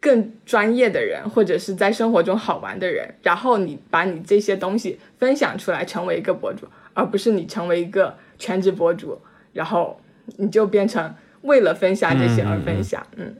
[0.00, 9.20] 更专业的人，或者是在生活中好玩的人，然后你把你这些东西分享出来，成为一个博主，而不是你成为一个全职博主，
[9.52, 10.00] 然后。
[10.36, 13.34] 你就变成为了分享这些而分享，嗯，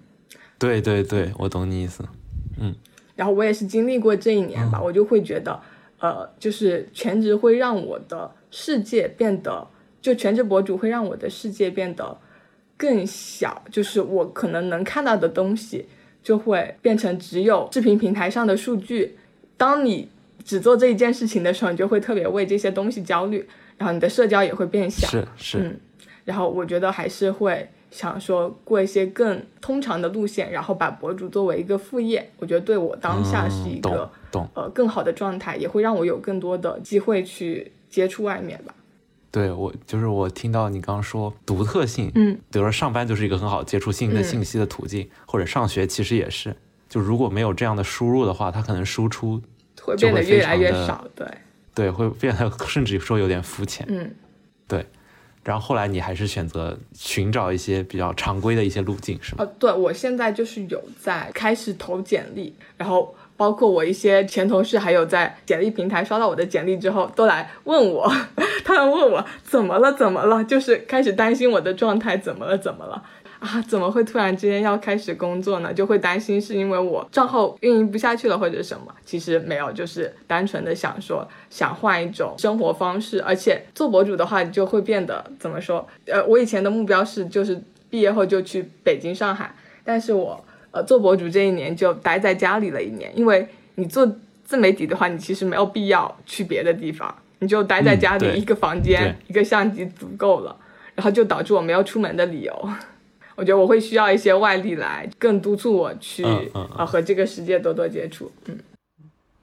[0.59, 2.05] 对对对，我懂你意思，
[2.59, 2.74] 嗯。
[3.14, 5.61] 然后我也是经历过这一年吧，我就会觉得，
[5.98, 9.66] 呃，就是全职会让我的世界变得
[10.01, 12.16] 就全职博主会让我的世界变得
[12.77, 15.87] 更小，就是我可能能看到的东西
[16.22, 19.16] 就会变成只有视频平台上的数据。
[19.57, 20.09] 当你
[20.44, 23.44] 只做这一件事情的时候，你就会特别为这些东西焦虑，
[23.77, 25.09] 然后你的社交也会变小。
[25.09, 25.81] 是是，嗯，
[26.28, 34.46] 然后我觉得还是会想说过一些更通常的路线，然后把博主作为一个副业，我觉得对我当下是一个、懂。
[34.54, 38.74] 呃更好的状态，也会让我有更多的机会去接触外面吧。
[39.30, 46.54] 对我就是我听到你刚刚说独特性，嗯，比如说上班就是一个很好接触新的嗯信息的途径，或者上学其实也是。
[46.90, 49.40] 就如果没有这样的输入的话，它可能输出
[49.80, 51.26] 会变得越来越少，对，
[51.74, 53.86] 对会变得 甚至说有点肤浅。
[53.88, 54.14] 嗯，
[54.66, 54.84] 对。
[55.48, 59.37] 然后后来你还是选择寻找一些比较常规的一些路径，是吗？
[59.38, 68.06] 呃，对我现在就是有在开始投简历，然后包括我一些前同事，还有在简历平台刷到我的简历之后，都来问我，
[68.62, 73.02] 他们问我怎么了，怎么了，就是开始担心我的状态怎么了，怎么了。
[73.40, 75.72] 啊，怎么会突然之间要开始工作呢？
[75.72, 78.92] 就会担心是因为我账号运营不下去了，或者什么？
[79.05, 85.87] 其实没有，就是单纯的想说想换一种生活方式，而且做博主的话，你就会变得怎么说？
[86.07, 93.46] 呃，我以前的目标是就是毕业后就去北京、上海，但是我呃做博主这一年就待在家里了一年，因为
[93.77, 94.05] 你做
[94.44, 100.57] 自媒体的话，你其实没有必要去别的地方，你就待在家里一个房间、一个相机足够了，
[100.96, 102.70] 然后就导致我没有出门的理由。
[103.38, 108.33] 我觉得我会需要一些外力来更督促我去啊嗯嗯呃和这个世界多多接触。
[108.46, 108.59] 嗯，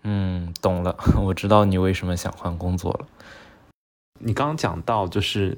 [0.03, 3.07] 嗯，懂了， 我知道你为什么想换工作了。
[4.19, 5.57] 你刚刚讲到，就是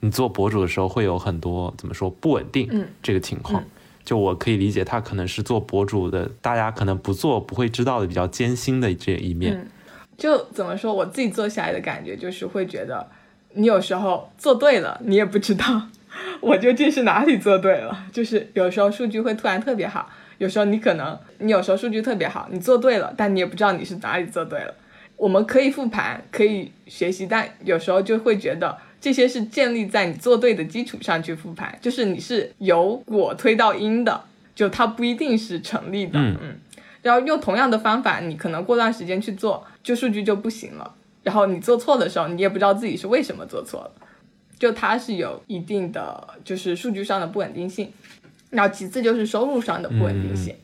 [0.00, 3.66] 你做博主的时候会有很多怎么说不稳定，嗯，这个情况，嗯
[4.06, 9.54] 就我可以理解，他可能是做博主的，大家可能不做不会知道的比较艰辛的这一面。
[9.54, 9.68] 嗯
[10.16, 13.06] 就怎么说，我自己做下来的感觉就是会觉得，
[13.52, 15.82] 你有时候做对了，你也不知道
[16.40, 18.06] 我究竟是哪里做对了。
[18.12, 24.74] 就是有时候数据会突然特别好，有时候你可能你有时候数据特别好，你做对了，但你也不知道你是哪里做对了。
[25.16, 34.24] 我们可以复盘，可以学习，但有时候就会觉得这些是建立在你做对的基础上去复盘，就是你是由果推到因的，
[34.54, 36.18] 就它不一定是成立的。
[36.18, 36.56] 嗯嗯
[37.02, 40.92] 然后用同样的方法，你可能过段时间去做，就数据就不行了。
[41.22, 43.90] 然后你做错的时候，你也不知道自己是为什么做错了，
[44.58, 47.92] 就它是有一定的就是数据上的不稳定性。
[48.48, 50.54] 然后其次就是收入上的不稳定性，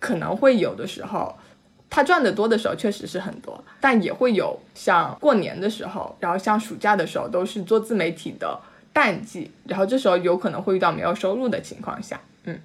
[0.00, 1.34] 可能会有的时候，
[1.88, 8.58] 他赚的多的时候确实是很多，但也会有像过年的时候，然后像暑假的时候都是做自媒体的
[8.92, 12.58] 淡季，然后这时候有可能会遇到没有收入的情况下，嗯。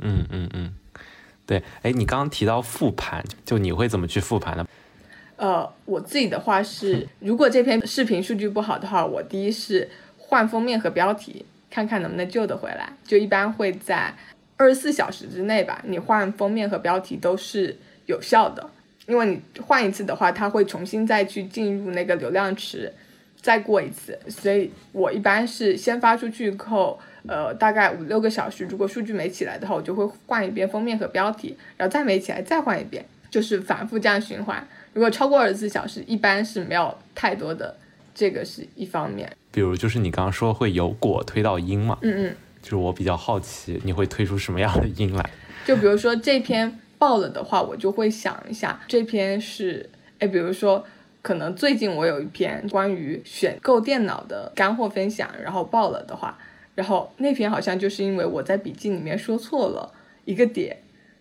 [0.00, 0.74] 嗯嗯嗯，
[1.46, 1.62] 对。
[1.82, 4.66] 哎，你刚刚提到复盘，就你会怎么去复盘呢？
[5.36, 9.88] 呃，我自己的话是，如果这篇视频数据不好的话，我第一是
[10.30, 12.88] 换封面和标题，看看能不能救得回来。
[13.04, 14.14] 就一般会在
[14.56, 18.70] 二十四小时之内吧，你换封面和标题都是有效的，
[19.08, 22.94] 因为你换一次的话，它会重新再去进入那个流量池，
[23.40, 24.16] 再过一次。
[24.28, 34.64] 所以我一般是先发出去后，呃，大概五六个小时，如果数据没起来的话，我就会换一遍封面和标题，然后再没起来再换一遍，就是反复这样循环。
[34.92, 37.74] 如果超过二十四小时，一般是没有太多的，
[38.14, 39.30] 这个是一方面。
[39.50, 45.30] 比如就是你刚刚说会由果推到因嘛，嗯嗯，就是我比较好奇你会推出什么样的因来？
[45.66, 50.84] 就比如说这篇爆了的话，我就会想一下这篇是，哎，比如说
[51.22, 56.38] 可能最近我有一篇关于选购电脑的干货分享，然后爆了的话，
[56.74, 59.92] 然后那篇好像就是因为我在笔记里面说错了
[60.24, 60.76] 一个点，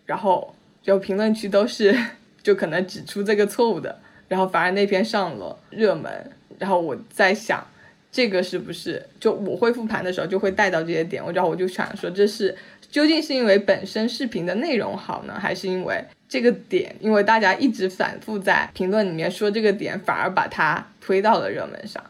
[0.06, 1.97] 然后就评论区都是
[2.43, 7.65] 就可能指出这个错误的，然后反而那篇上了热门，然后我在想。
[8.12, 12.58] 这个是不是就我会复盘的时候就会带到这些点，我然后我就想说，这是
[12.89, 22.04] 究竟是因为本身视频的内容好呢，还是因为这个点，因为大家一直反复在评论里面说这个点，反而把它推到了热门上。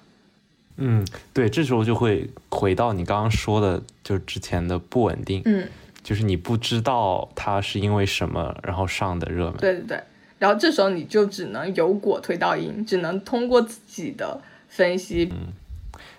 [0.78, 5.68] 嗯，对，这时候就会回到你刚刚说的，就是之前的不稳定，嗯，
[6.02, 9.58] 就是你不知道它是因为什么然后上的热门。
[9.58, 10.04] 对对对，
[10.40, 15.54] 然后这时候你就只能由果推到因，只能通过自己的分析，嗯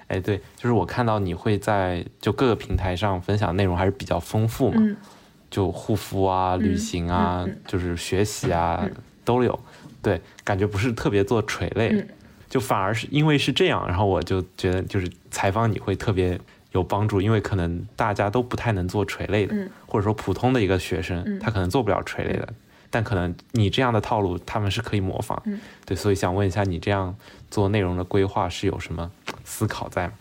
[0.06, 4.96] 哎，对，就是我看到你会在就各个平台上分享内容还是比较丰富嘛，嗯
[5.50, 8.88] 就护肤啊、旅行啊，嗯嗯就是学习啊、
[9.24, 9.58] 都有。
[10.02, 12.06] 对，感觉不是特别做垂类，嗯
[12.48, 16.38] 就反而是因为是这样，然后我就觉得就是采访你会特别
[16.72, 22.48] 有帮助，因为可能大家都不太能做垂类的，嗯或者说普通的一个学生，嗯他可能做不了垂类的。
[22.90, 27.16] 但可能你这样的套路，他们是可以模仿，嗯对，所以想问一下，你这样
[27.50, 29.10] 做内容的规划是有什么
[29.44, 30.12] 思考在吗？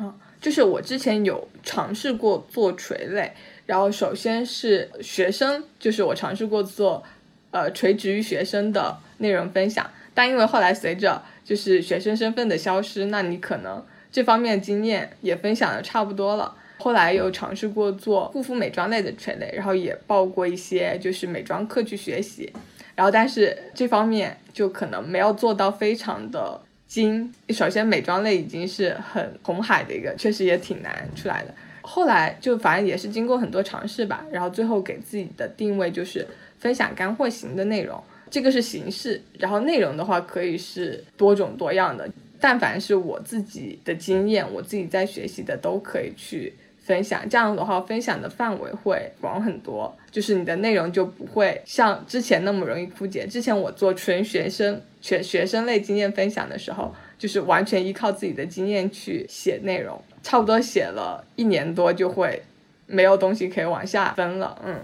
[0.00, 3.30] 嗯就是我之前有尝试过做垂类，
[3.66, 7.04] 然后首先是学生，就是我尝试过做，
[7.50, 16.56] 呃，垂直于学生的内容分享，但因为后来随着就是学生身份的消失，那你可能这方面经验也分享的差不多了。
[16.80, 22.50] 后来又尝试过做护肤美妆类的垂类，然后也报过一些就是美妆课去学习，
[22.94, 27.32] 然后但是这方面就可能没有做到非常的精。
[27.50, 31.54] 首先美妆类已经是很红海的一个，确实也挺难出来的。
[31.82, 36.26] 后来就反正也是经过很多尝试吧，然后最后给自己的定位就是
[36.58, 42.08] 分享干货型的内容，这个是形式，然后内容的话可以是多种多样的，
[42.38, 46.52] 但凡是我自己的经验，我自己在学习的都可以去。
[46.90, 53.24] 分享这样的话，分享的范围会广很多，就是你的内容就不会像之前那么容易枯竭。
[53.28, 62.42] 之前我做纯学生、全学生类经验分享的时候，就是完全依靠自己的经验去写内容，差不多写了一年多就会
[62.88, 64.60] 没有东西可以往下分了。
[64.66, 64.80] 嗯，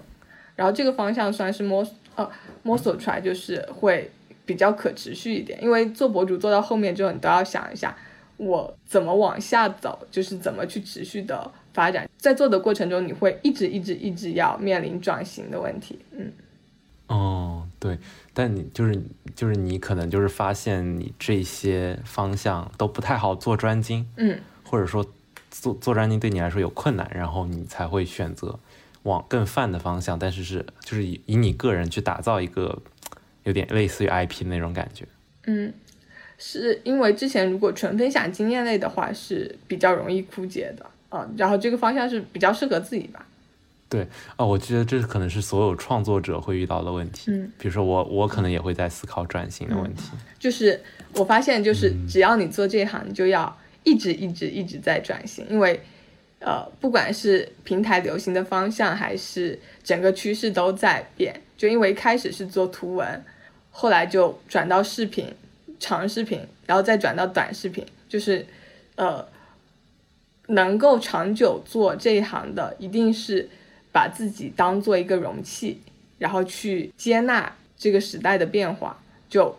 [0.54, 1.84] 然后这个方向算是摸
[2.14, 2.30] 呃
[2.62, 4.08] 摸索出来，就是会
[4.44, 5.60] 比较可持续一点。
[5.60, 7.96] 因为做博主做到后面之后，你都要想一下
[8.36, 11.50] 我怎么往下走，就是怎么去持续的。
[11.76, 15.98] 发展在做的过程中，你会一直一直一直要面临转型的问题。
[16.12, 16.32] 嗯，
[17.08, 17.98] 哦，对，
[18.32, 18.98] 但你就是
[19.34, 25.04] 就是你可能就是发现你这些方向都不太好做专精，嗯，或者说
[25.50, 28.58] 做做专精对你来说有困难，然后你才会选择
[29.02, 32.80] 往更泛的方向，但是是就是以以你个人去打造一个
[33.44, 35.06] 有点类似于 IP 的那种感觉。
[35.44, 35.74] 嗯，
[36.38, 40.86] 是因为之前如果纯分享经验类的话是比较容易枯竭的。
[41.16, 43.24] 嗯，然后这个方向是比较适合自己吧？
[43.88, 44.04] 对，
[44.34, 47.30] 啊，我觉得这可能是所有创作者会遇到的问题。
[47.30, 50.10] 嗯，比如说我，我可能也会在思考转型的问题。
[50.40, 55.80] 就是我发现，就是只要你做这一行，你就要一直一直一直在转型，因为
[56.40, 61.40] 呃，不管是平台流行的方向，还是整个趋势都在变。
[61.56, 63.24] 就因为一开始是做图文，
[63.70, 65.32] 后来就转到视频、
[65.78, 68.44] 长视频，然后再转到短视频，就是
[68.96, 69.24] 呃。
[70.48, 73.48] 能够长久做这一行的，一定是
[73.92, 75.80] 把自己当做一个容器，
[76.18, 78.96] 然后去接纳这个时代的变化。
[79.28, 79.56] 就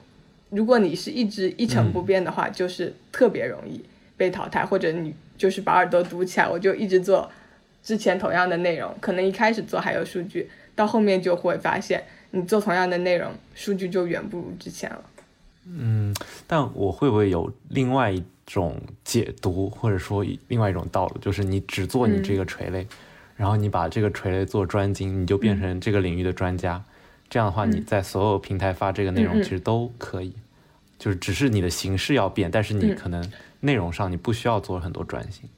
[0.49, 3.83] 如果你是一直一成不变的话，就是特别容易
[4.15, 7.29] 被淘汰，或者你就是把耳朵堵起来，我就一直做
[7.83, 8.95] 之前同样的内容。
[9.01, 15.03] 可能一开始做还有数据，到后面就会发现你做同样的内容，数据就远不如之前了。
[15.65, 16.15] 嗯，
[16.47, 18.23] 但我会不会有另外一？
[18.47, 22.87] 种解读，或者说另外一种道路，就是你只做你这个垂类，
[23.35, 26.81] 然后你把这个垂类做专精，你就变成这个领域的专家。
[27.29, 30.33] 这样的话，你在所有平台发这个内容其实都可以，
[30.97, 35.49] 就是只是你的形式要变，但是你可能内容上你不需要做很多转型。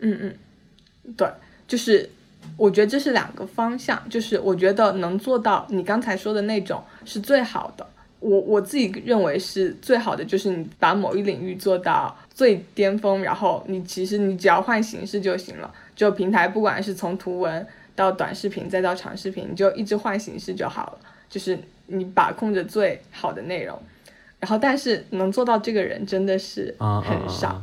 [0.00, 1.28] 嗯嗯，对，
[1.68, 2.10] 就是
[2.56, 7.86] 我觉得这是两个方向，就是我觉得能做到你刚才说的那种是最好的。
[8.20, 15.72] 我我自己认为是最好的，就是你把某一领域做到最巅峰，然后你其实你只要换形式就行了。
[15.94, 20.98] 就平台，不管是从图文到短视频再到长视频，你就一直换形式就好了。
[21.28, 23.78] 就是你把控着最好的内容，
[24.40, 27.62] 然后但是能做到这个人真的是很少，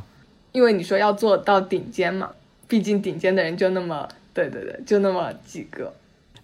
[0.52, 2.30] 因为你说要做到顶尖嘛，
[2.68, 5.92] 毕竟顶尖的人就那么对对对，就那么几个。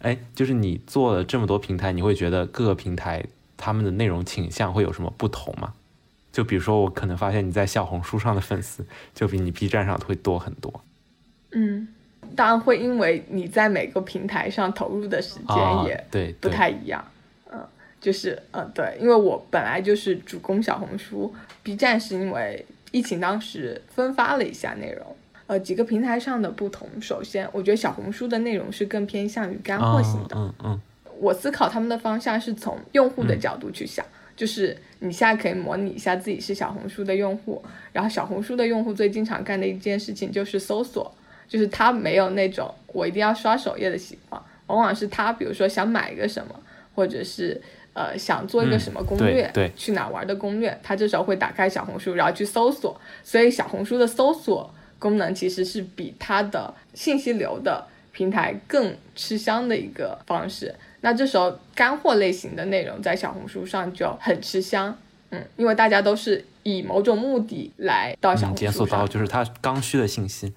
[0.01, 3.25] 哎，就是你做了这么多平台，你会觉得各个平台。
[3.65, 5.73] 他们的内容倾向会有什么不同吗？
[6.33, 8.85] 就比如说，我可能发现你在小红书上的粉丝
[9.15, 10.83] 就比你 B 站上会多很多。
[11.53, 11.87] 嗯，
[12.35, 17.05] 当然会，因为你在每个平台上投入的时间也对不太一样。
[17.53, 17.65] 嗯，
[18.01, 21.33] 就是嗯对，因为我本来就是主攻小红书
[21.63, 25.15] ，B 站是因为疫情当时分发了一下内容。
[25.47, 30.35] 呃，几个平台上的不同，首先我觉得小红书的内容是更偏向于干货型的。
[30.37, 30.81] 嗯嗯。
[31.23, 34.05] 我思考他们的方向是从用户的角度去想，
[34.35, 37.63] 就是你现在可以模拟一下自己是小红书的用户，
[37.93, 41.15] 然后小红书的用户最经常干的一件事情就是搜索，
[41.47, 46.55] 就是他没有那种我一定要刷首页的习惯，往往是他比如说想买一个什么，
[46.97, 47.63] 或者是
[47.93, 60.75] 呃想做一个什么攻略，对，去哪玩的攻略，他这时候会打开小红书，然后去搜索，所以小红书的搜索功能其实是比它的信息流的平台更吃香的一个方式。
[61.01, 64.97] 那这时候干货类型的内容在小红书上就很吃香，
[65.31, 70.53] 嗯，因为大家都是以某种目的来到小红书检索到就是它刚需的信息，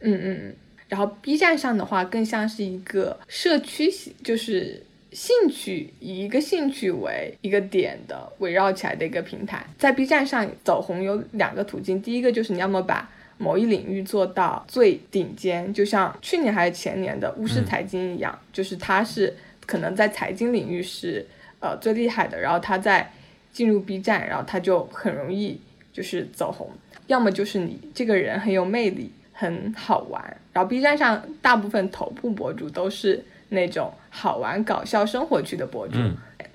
[0.00, 0.54] 嗯嗯嗯。
[0.88, 3.90] 然后 B 站上的话更像是一个社区
[4.22, 9.66] 就是兴趣以一个兴趣为一个点的围绕起来的一个平台。
[9.78, 13.10] 在 B 站上走红有两个途径，第一个就是你要么把
[13.42, 19.36] 某一领域做到最顶尖，就像去年还是前年的巫师财经一样，就是他是
[19.66, 21.26] 可能在财经领域是
[21.58, 23.12] 呃最厉害的，然后他在
[23.52, 25.60] 进入 B 站，然后他就很容易
[25.92, 26.70] 就是走红。
[27.08, 30.22] 要么就是你这个人很有魅力，很好玩，
[30.52, 35.98] 然后 B 站上大部分头部博主都是那种好玩、搞笑生活区的博主，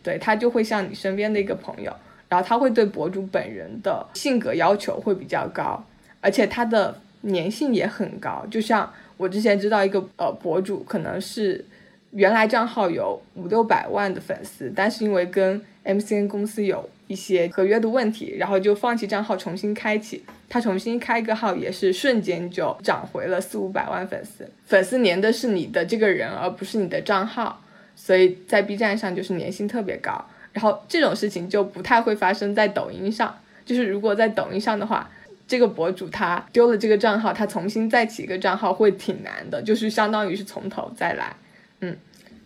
[0.01, 1.93] 对他就会像你身边的一个朋友，
[2.29, 5.83] 然后他会对博主本人的性格要求会比较高，
[6.21, 8.45] 而且他的粘性也很高。
[8.49, 11.63] 就像我之前知道一个呃博主，可能是
[12.11, 20.23] 原来账号有五六百万的粉丝，但是因为跟 MCN 公司有一些合约的问题，然后就放弃账号重新开启。
[20.49, 27.61] 他重新开个号也是瞬间就涨回了四五百万粉丝，粉丝粘的是你的这个人，而不是你的账号，
[27.97, 30.25] 所以在 B 站上就是粘性特别高。
[30.53, 35.09] 然后这种事情就不太会发生在抖音上，就是如果在抖音上的话，
[35.47, 41.35] 这个博主他丢了这个账号，他重新再起一个账号会挺难的，就是相当于是从头再来。
[41.79, 41.97] 嗯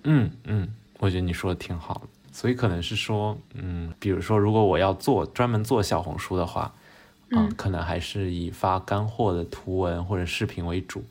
[0.04, 0.68] 嗯嗯，
[1.00, 6.74] 我觉得你说的挺好的，所以可能是说，嗯，比如说如果我要做专门做小红书的话。
[7.34, 11.02] 嗯，可能还是以发干货的图文或者视频为主，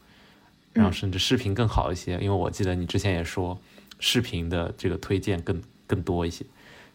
[0.74, 3.59] 然后甚至视频更好一些，因为我记得你之前也说，
[3.99, 6.45] 视频的这个推荐更更多一些。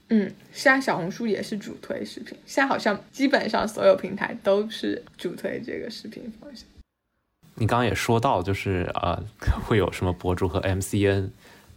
[0.10, 6.66] 嗯，现在小红书也是主推视频，现在好像基本上所有平台都是主推这个视频方向。
[7.56, 9.24] 你刚刚也说到，就是呃，
[9.64, 11.30] 会有什么博主和 MCN，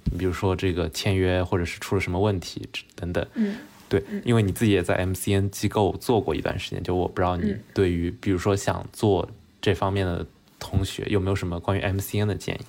[0.05, 3.26] 你比如说这个签约或者是出了什么问题等等。
[3.35, 3.57] 嗯。
[3.91, 9.26] 对，因为你自己也在 MCN 机构做过一段时间，就我不知道你对于比如说想做
[9.62, 10.26] 这方面的
[10.59, 12.61] 同学有没有什么关于 MCN 的建议？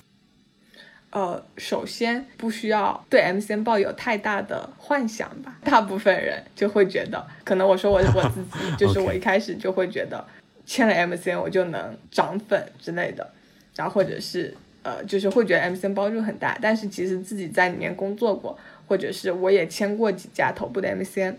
[1.10, 5.58] 呃，首先不需要对 MCN 抱有太大的幻想吧。
[5.64, 10.24] 大部分人就会觉得，可能我说我我自己，就是我 一开始就会觉得
[10.64, 13.28] 签了 MCN 我就能涨粉之类的，
[13.74, 18.58] 然后或者是呃，就是会觉得 MCN 帮助很大，但是其实自己在里面工作过。
[18.86, 21.32] 或者是我也签过几家头部的 MCN，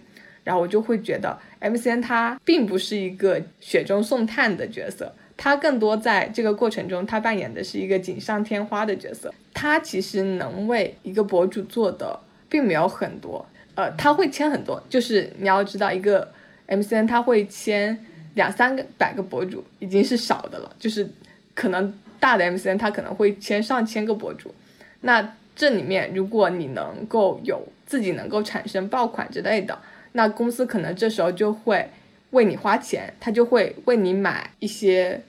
[0.45, 5.13] 然后我就会觉得 MCN 它并不是一个雪中送炭的角色，
[5.43, 9.33] 他更多在这个过程中，他扮演的是一个锦上添花的角色。
[9.55, 16.31] 他其实能为一个博主做的并没有很多，呃，他会签很多，就是你要知道一个
[16.67, 21.09] MCN 他会签两三个百个博主已经是少的了，就是
[21.55, 24.53] 可能大的 MCN 他可能会签上千个博主，
[25.01, 25.33] 那。
[25.53, 29.77] 这里面，如果你能够有自己能够产生爆款之类的，
[30.13, 31.87] 那公司可能这时候就会
[32.31, 35.21] 为你花钱，他就会为你买一些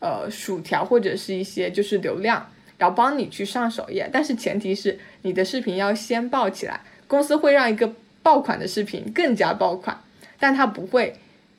[0.00, 2.46] 呃薯条或者是一些就是流量，
[2.76, 4.10] 然后帮你去上首页。
[4.12, 7.92] 但是前提是你的视频要先爆起来，公司会让一个
[8.22, 9.98] 爆款的视频更加爆款，
[10.38, 11.14] 但他不会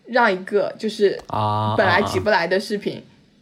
[0.06, 3.02] 让一个就是啊本来起不来的视频。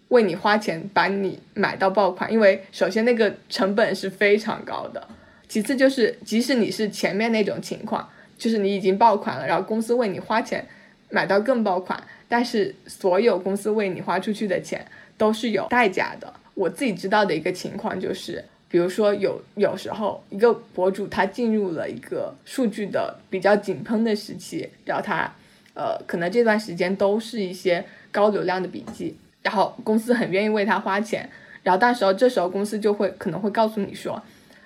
[0.09, 5.07] 为你花钱把你买到爆款，因为首先那个成本是非常高的，
[5.47, 10.67] 其次就是即使你是前面那种情况，就是你已经爆款了，然后公司为你花钱
[11.11, 14.85] 买到更爆款，但是所有公司为你花出去的钱
[15.17, 16.33] 都是有代价的。
[16.53, 25.29] 我自己知道的一个情况就是，比如说有有时候一个博主他进入了一个数据的比较井喷的时期，然后他
[25.73, 29.17] 呃可能这段时间都是一些高流量的笔记。
[29.41, 31.27] 然后公司很愿意为他花钱，
[31.63, 34.21] 然后到时候这时候公司就会可能会告诉你说，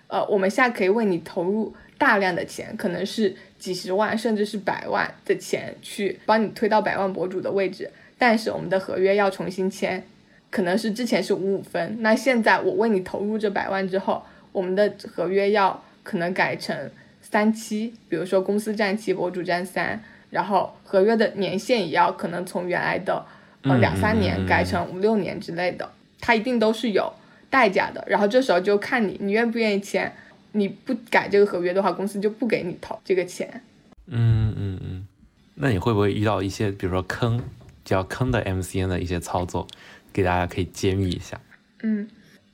[0.08, 1.72] 呃，我们现在可以为你投入
[2.04, 10.04] 大量的钱，可能是几十万甚至是百万的钱去帮你推到百万博主的位置，但是我们的合约要重新签，
[10.52, 16.92] 可能是之前是五五分，那现在我为你投入这百万之后，我们的合约要可能改成
[17.22, 23.26] 三期，比如说公司占七，博主占三，然后合约的年限也要可能从原来的。
[23.62, 25.90] 呃，两三年改成五六年之类的，
[26.20, 27.14] 它一定都是有
[27.50, 28.04] 代价的。
[28.10, 30.12] 然后这时候就看你，你愿不愿意签。
[30.54, 33.62] 你不改这个合约的话，公司就不给你投这个钱。
[34.08, 35.08] 嗯嗯嗯。
[35.56, 37.44] 那你会不会遇到一些，比如说坑，比
[37.86, 39.68] 较坑的 MCN 的一些操作，
[40.12, 41.40] 给大家可以揭秘一下？
[41.84, 42.08] 嗯，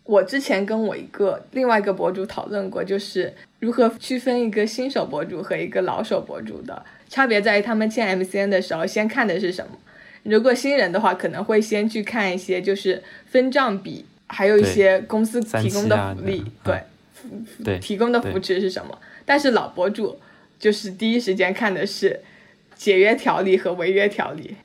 [0.03, 9.71] 我之前跟我一个另外一个博主讨论过，就是如何区分一个新手博主和一个老手博主的差别，在于他们签 MCN 的时候，先看的是什么。
[10.23, 16.83] 如果新人的话，可能会先去看一些就是分账比，还有一些公司提供的福利，对，对，
[17.81, 18.97] 提供的扶持是什么？
[19.25, 20.19] 但是老博主
[20.59, 22.19] 就是第一时间看的是
[22.75, 24.55] 解约条例和违约条例。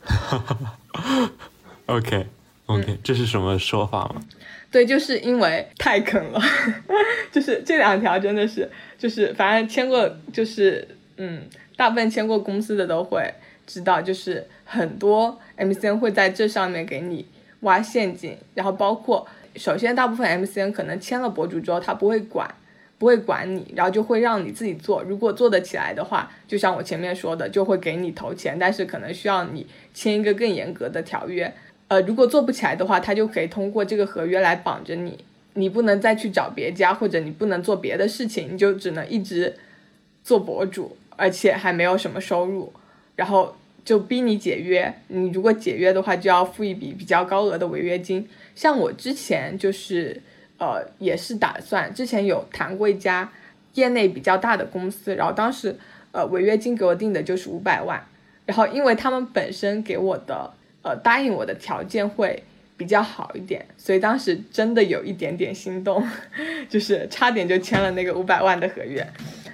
[1.86, 2.26] OK
[2.66, 4.22] OK，这是什么说法吗？
[4.70, 6.40] 对，就是因为太坑了，
[7.30, 11.42] 就是这两条真的是，就是反正签过，就是嗯，
[11.76, 13.32] 大部分签过公司的都会。
[13.66, 17.24] 知道，就是很多 MCN 会在这上面给你
[17.60, 22.52] 挖陷阱，然后包括首先大部分 MCN 可能签了博主之后，他不会管，
[22.98, 25.02] 不会管你，然后就会让你自己做。
[25.02, 31.52] 如果做得起来的话，就像我前面说的，就会给你投钱，但是可能需要你签一个更严格的条约。
[31.88, 39.54] 呃，如果做不起来的话，他就可以通过这个合约来绑着你，你不能再去找别家，或者你不能做别的事情，你就只能一直
[40.22, 42.72] 做博主，而且还没有什么收入，
[43.16, 43.54] 然后
[43.84, 44.92] 就逼你解约。
[45.08, 48.28] 你如果解约的话，就要付一笔比较高额的违约金。
[48.54, 50.22] 像我之前就是
[50.58, 53.30] 呃，也是打算之前有谈过一家
[53.74, 55.76] 业内比较大的公司，然后当时
[56.12, 58.04] 呃违约金给我定的就是五百万，
[58.46, 60.52] 然后因为他们本身给我的。
[60.86, 62.42] 呃，答应我的条件会
[62.76, 66.06] 比较好一点，所以当时真的有一点点心动，
[66.68, 69.02] 就是差点就签了那个五百万的合约。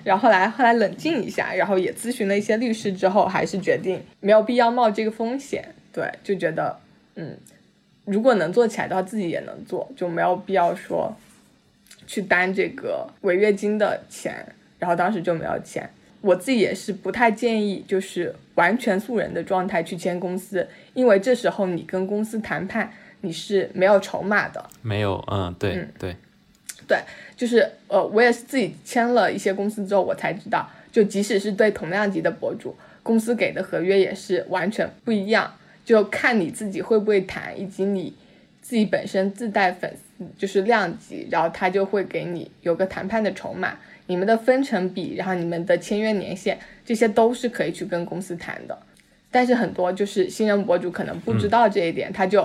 [0.04, 5.64] 然后后来后来冷静一下，然后也咨询了一些律师之后，还是决定没有必要冒这个风险。
[5.92, 6.78] 对，就觉得
[7.16, 7.36] 嗯，
[8.04, 11.14] 如果能做起来的话，自己也能做，就没有必要说
[12.06, 14.46] 去担这个违约金的钱。
[14.78, 15.88] 然后当时就没有签。
[16.22, 22.90] 我自己也是不太建议，就是完全素人的状态去签公司，因为这时候你跟公司谈判，
[23.20, 24.64] 你是没有筹码的。
[24.82, 26.16] 没有，嗯，对，对，
[26.86, 26.98] 对，
[27.40, 35.50] 就是呃，我也是自己签了一些公司之后，我才知道，就即使是对同量级的博主，公司给的合约也是完全不一样，
[35.82, 38.12] 就看你自己会不会谈，以及你
[38.60, 43.74] 自己本身自带粉丝就是量级，然后他就会给你有个谈判的筹码。
[44.06, 48.78] 你们的分成比，然后你们的签约年限，这些都是可以去跟公司谈的。
[49.30, 52.42] 但是很多就是新人博主可能不知道这一点，他就，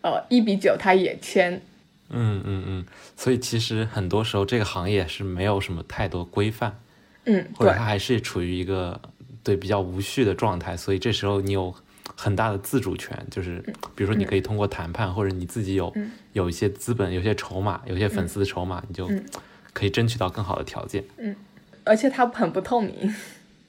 [0.00, 1.60] 呃，一比九他也签。
[2.10, 2.86] 嗯嗯嗯。
[3.16, 6.78] 所以其实很多时候这个行业是没有什么太多规范。
[7.24, 7.46] 嗯。
[7.54, 9.00] 或者它还是处于一个
[9.42, 11.74] 对比较无序的状态，所以这时候你有
[12.16, 13.62] 很大的自主权，就是
[13.94, 15.94] 比如说你可以通过谈判，或者你自己有
[16.32, 19.08] 有一些资本、有些筹码、有些粉丝的筹码，你就。
[19.74, 21.36] 可以争取到更好的条件，嗯，
[21.84, 23.14] 而且它很不透明，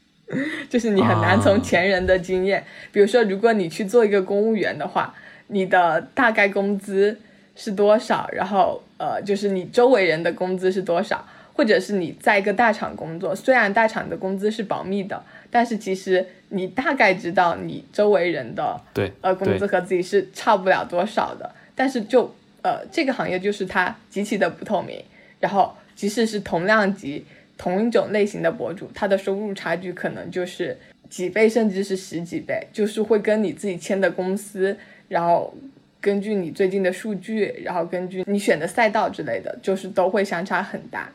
[0.67, 5.13] 就是你很难从前人的经验，比如说，如果你去做一个公务员的话，
[5.47, 7.19] 你的大概工资
[7.59, 8.27] 是多少？
[8.31, 11.23] 然后，呃，就是你周围人的工资是多少？
[11.53, 21.51] 或者是你在一个大厂工作，虽然大厂的工资是保密的，但是其实你大概知道你周围人的对呃工资和自己是差不了多少的。
[21.75, 22.33] 但是就
[22.63, 25.03] 呃这个行业就是它极其的不透明，
[25.39, 25.75] 然后。
[25.99, 27.25] 即使是同量级、
[27.57, 30.77] 同一种类型的博主，他的收入差距可能就是
[31.09, 34.77] 几倍，甚至是十几倍，就是会跟你自己签的公司，
[35.09, 35.53] 然后
[36.01, 41.09] 根据你最近的数据，然后根据你选的赛道之类的，就是都会相差很大。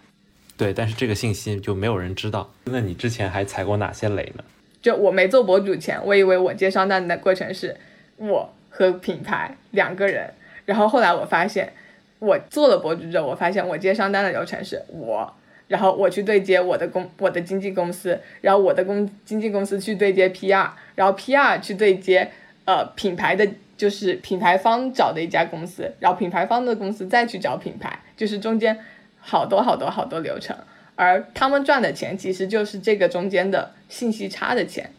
[0.56, 2.52] 对，但是这个信息就没有人知道。
[2.64, 4.44] 那你之前还踩过哪些雷呢？
[4.80, 7.76] 就我没做博主前，我以为我接商单的过程是
[8.16, 10.32] 我和品牌两个人，
[10.64, 11.72] 然后后来我发现。
[12.20, 15.30] 我做了博主之后，我发现我接商单的流程是我，
[15.68, 22.30] 然后我去对接我的公我的经纪公司，然后我的公经纪公司去对接 PR，然后 PR 去对接
[22.64, 28.78] 呃品牌的就是品牌方找的一家公司，然后品牌方的公司再去找品牌，就是中间
[29.20, 30.56] 好多好多好多流程，
[30.96, 34.90] 而他们赚的钱其实就是这个中间的信息差的钱。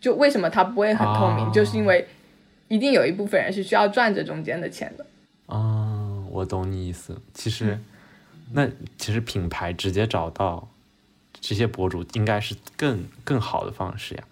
[0.00, 2.08] 就为什么它不会很透明，就是因为
[2.68, 5.06] 一定有一部分人是需要赚这中间的钱的。
[5.46, 5.88] 啊。
[6.32, 7.78] 我懂你意思，其实，
[8.52, 8.66] 那
[8.96, 10.66] 其实品牌直接找到
[11.42, 14.24] 这些博主应该是更更好的方式呀。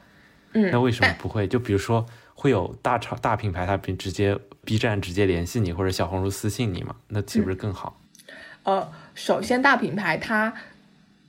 [0.55, 1.47] 嗯，那为什么不会？
[1.47, 2.07] 就比如说
[2.41, 4.35] 会有大厂大品牌，他直接
[4.65, 6.97] B 站直接联系你，或者小红书私信你嘛？
[7.09, 8.01] 那岂不是更好？
[8.63, 10.55] 呃，首先大品牌它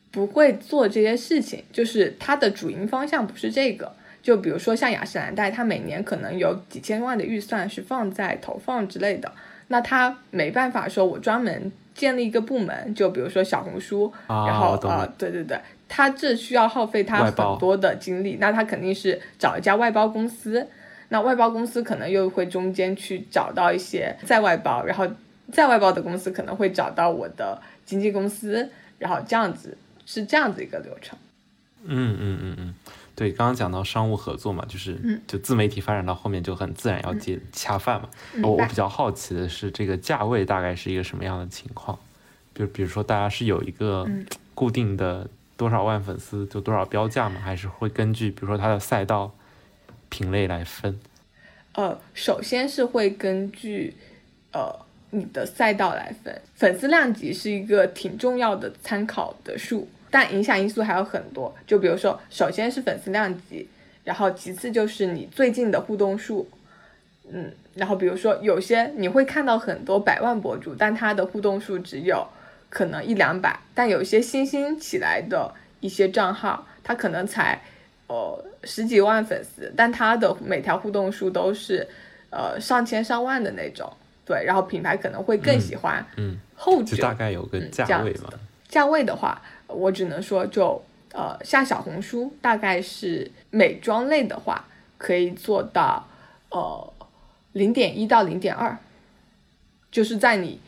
[0.09, 3.91] 不会做这些事情，就是它的主营方向不是这个。
[4.23, 9.29] 就比如说像雅诗兰黛，它每年可能有几千万的预算是放在投放之类的。
[9.67, 15.59] 那它没办法说，我专门建立一个部门，就比如说小红书，然后呃，对对对，
[15.89, 20.65] 它这需要耗费它很多的精力，那它肯定是找一家外包公司，
[21.11, 25.05] 那外包公司可能又会中间去找到一些再外包，然后
[25.51, 31.19] 再外包的公司可能会找到我的经纪公司，然后这样子是这样子一个流程。
[31.83, 32.75] 嗯嗯嗯嗯。
[33.13, 38.09] 对，刚刚讲到商务合作嘛，就是就自媒体发展到后面就很自然要接恰饭嘛。
[38.41, 41.99] 我我比较好奇的是，这个价位大概是一个什么样的情况？
[42.55, 44.07] 就比如说，大家是有一个
[44.55, 47.41] 固定的多少万粉丝就多少标价吗？
[47.43, 49.31] 还是会根据比如说它的赛道
[50.11, 50.99] 品类来分？
[51.73, 53.95] 呃，首先是会根据
[54.51, 54.71] 呃
[55.09, 59.87] 你的赛道来分，粉丝量级是一个挺重要的参考的数。
[60.13, 63.65] 但影响因素还有很多，就比如说，首先是粉丝量级，
[64.03, 66.49] 然后其次就是你最近的互动数，
[67.31, 72.27] 嗯，然后比如说有些你会看到很多百万博主，但他的互动数只有
[72.69, 77.61] 可能一两百，但有些新兴起来的一些账号，他可能才
[78.07, 81.87] 呃十几万粉丝，但他的每条互动数都是
[82.29, 83.91] 呃上千上万的那种。
[84.23, 86.95] 对，然后品牌可能会更喜欢嗯，后者。
[86.95, 88.29] 就大概有个嗯价位嘛。
[88.69, 90.81] 价位的话，我只能说就
[91.11, 94.65] 呃，像小红书大概是美妆类的话，
[94.97, 96.07] 可以做到
[96.49, 96.93] 呃
[97.53, 98.77] 零点一到零点二，
[99.91, 100.61] 就是在你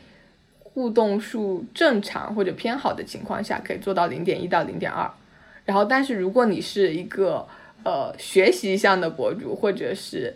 [0.59, 5.09] 互动数正常或者偏好的情况下，可以做到零点一到零点二。
[5.63, 7.47] 然后，但是如果你是一个
[7.83, 10.33] 呃学习向的博主，或者是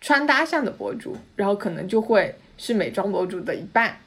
[0.00, 3.98] 穿搭向的博主，然后可能就会是美妆博主的一半，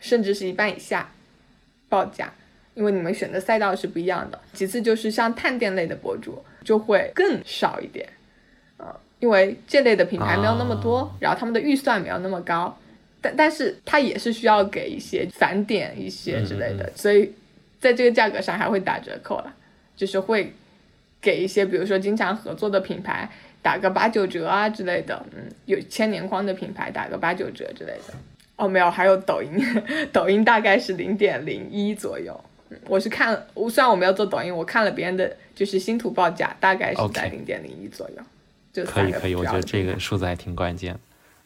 [0.00, 1.12] 甚至是一半以下
[1.88, 2.32] 报价，
[2.74, 4.40] 因为你们选的赛道是不一样的。
[4.54, 8.08] 其次就是像探店类的博主就会更少一点，
[8.78, 11.10] 啊、因为这类的品牌没有那么多，啊。
[11.20, 12.78] 然后他们的预算没有那么高，
[13.20, 17.32] 但但是它也是需要给一些返点一些之类的，嗯所以
[17.78, 19.54] 在这个价格上还会打折扣了，
[19.96, 20.52] 就是会
[21.22, 23.30] 给一些比如说经常合作的品牌
[23.62, 28.12] 打个八九折啊之类的，嗯，有千年框的品牌打个八九折之类的。
[28.56, 29.50] 哦，没有，还有抖音，
[30.12, 32.38] 抖音大概是零点零一左右。
[32.68, 38.16] 嗯我是看，我虽然我没有做抖音，我看了别人的就是新图报价，大概是在零点零一左右。
[38.72, 40.98] 就可以可以，我觉得这个数字还挺关键。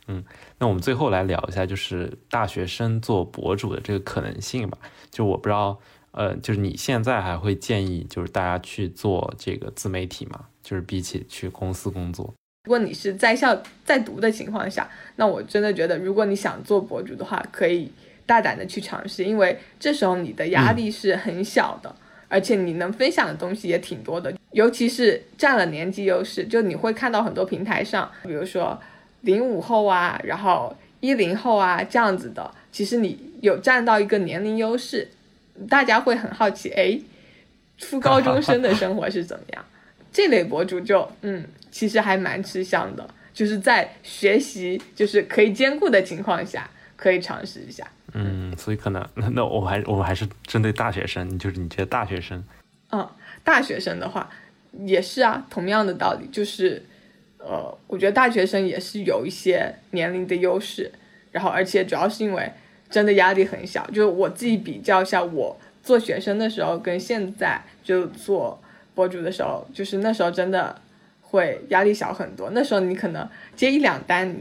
[0.06, 0.24] 嗯，
[0.58, 4.78] 那我们最后来聊一下，就是大学生做博主的这个可能性吧。
[5.10, 5.76] 就我不知道，
[6.16, 10.46] 呃，就是你现在还会建议就是大家去做这个自媒体吗？
[10.62, 17.92] 就是比起去公司工作，如果你是在校在读的情况下，那我真的觉得，如果你想做博主的话，可以
[18.24, 21.94] 大胆的去尝试，因为这时候你的压力是很小的，
[22.28, 28.80] 而且你能分享的东西也挺多的，尤其是占了年纪优势，就你会看到很多平台上，比如说
[29.20, 35.06] 零五后啊，然后一零后啊这样子的，其实你有占到一个年龄优势，
[35.68, 36.98] 大家会很好奇，哎，
[37.78, 39.64] 初高中生的生活是怎么样？
[40.12, 47.86] 这类博主就嗯，其实还蛮吃香的，就是在学习就是可以兼顾的情况下，可以尝试一下。
[48.14, 52.42] 嗯，所以可能那那我还我们还是针对大学生，就是你觉得大学生，
[52.90, 53.06] 嗯，
[53.44, 54.30] 大学生的话
[54.86, 56.82] 也是啊，同样的道理，就是
[57.38, 60.90] 呃，我觉得大学生也是有一些年龄的优势，
[61.30, 62.50] 然后而且主要是因为
[62.90, 68.60] 真的压力很小，就是我自己比较一下我做学生的时候跟现在就做
[68.94, 70.80] 博主的时候，就是那时候真的
[71.22, 74.36] 会压力小很多，那时候你可能接一两单。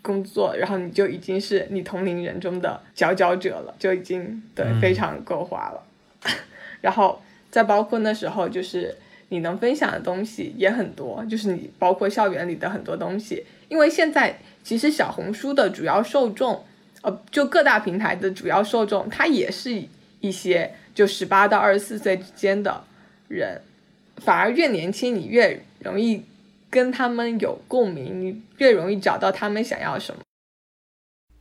[0.00, 5.82] 工作，然后你就已经是你同龄人中的佼佼者了，就已经对嗯非常够花了。
[6.80, 7.20] 然后
[7.50, 8.96] 再包括那时候，就是
[9.28, 13.44] 你能分享的东西也很多，就是你包括校园里的很多东西。
[13.68, 16.64] 因为现在其实小红书的主要受众，
[17.02, 19.82] 呃，就各大平台的主要受众，他也是
[20.20, 22.84] 一些就十八到二十四岁之间的
[23.28, 23.60] 人，
[24.16, 26.24] 反而越年轻，你越容易
[26.68, 30.20] 跟他们有共鸣，你越容易找到他们想要什么。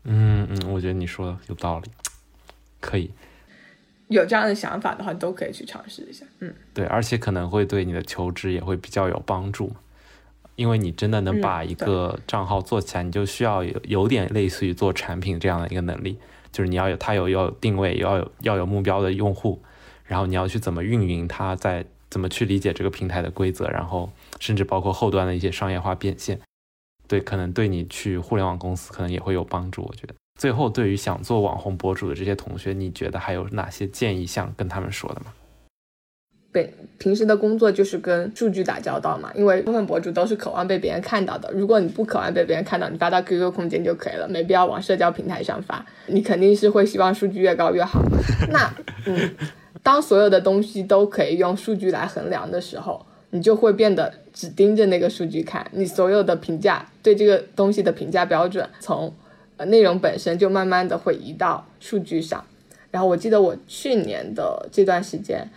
[0.04, 1.90] 嗯嗯，我觉得你说的有道理，
[2.80, 3.12] 可以。
[4.10, 6.26] 有这样的想法的话，都可以去尝试一下。
[6.40, 9.76] 嗯，对，而且可能会对你的求职也会比较有帮助，
[10.58, 16.18] 因为你真的能嗯把一个账号做起来，你就需要有有点类似于做产品这样的一个能力，
[16.52, 19.62] 就是你要有它有要有定位，要有要有目标的用户，
[20.04, 26.40] 然后你要去怎么运营它，在怎么去理解这个平台的规则，然后甚至包括后端的一些商业化变现，
[27.08, 30.16] 对，可能对你去互联网公司可能也会有帮助，我觉得。
[30.40, 35.34] 最后，对于想做网红博主的这些同学，你觉得还有哪些建议想跟他们说的吗？
[36.52, 36.68] 本
[36.98, 41.52] 平时的工作就是跟数据打交道嘛，因为部分博主都是渴望被别人看到的。
[41.54, 45.86] 如果你不渴望被别人看到，你发到 QQ 空间就可以了，没必要往社交平台上发。
[46.08, 48.02] 你肯定是会希望数据越高越好。
[48.50, 48.74] 那
[49.06, 49.30] 嗯，
[49.84, 59.14] 当所有的东西都可以用数据来衡量的时候，你就会变得只盯着那个数据看，你所有的评价对这个东西的评价标准从
[59.58, 62.44] 呃内容本身就慢慢的会移到数据上。
[62.90, 65.48] 然后我记得我去年的这段时间。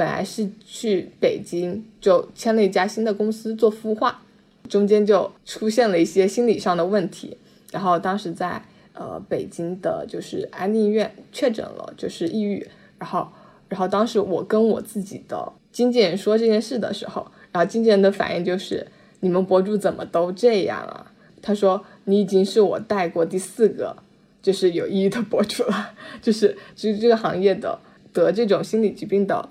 [0.00, 4.22] 本来是去北京，就签了一家新的公司做孵化，
[4.66, 7.36] 中间就出现了一些心理上的问题，
[7.70, 12.66] 然后当时在呃北京的就是安定医院确诊了，就是抑郁，
[12.98, 13.28] 然后
[13.68, 18.86] 然后当时我跟我自己的经纪人说这件事的时候，然后经纪人的反应就是
[19.20, 21.12] 你们博主怎么都这样啊？
[21.42, 23.94] 他说你已经是我带过第四个
[24.40, 25.92] 就是有抑郁的博主了，
[26.22, 27.78] 就是就是这个行业的。
[28.12, 29.48] 得这种心理疾病的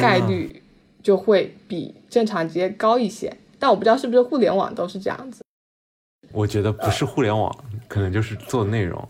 [0.00, 0.62] 概率
[1.02, 5.42] 就会比正常职业高一些，但我不知道是不是互联网都是这样子。
[6.32, 7.50] 我觉得不是互联网，
[7.88, 9.08] 可能就是做内容。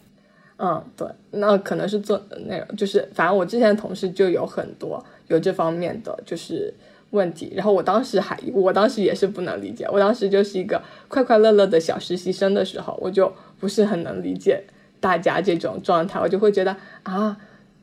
[0.58, 6.72] 嗯，对，那可能是做内容，就是反正我之前的同事就有很多有这方面的就是
[7.10, 14.62] 问题，然后我当时还，我当时也是不能理解，我当时就是一个快快乐乐的小实习生的时候，我就不是很能理解
[15.00, 17.36] 大家这种状态，我就会觉得啊，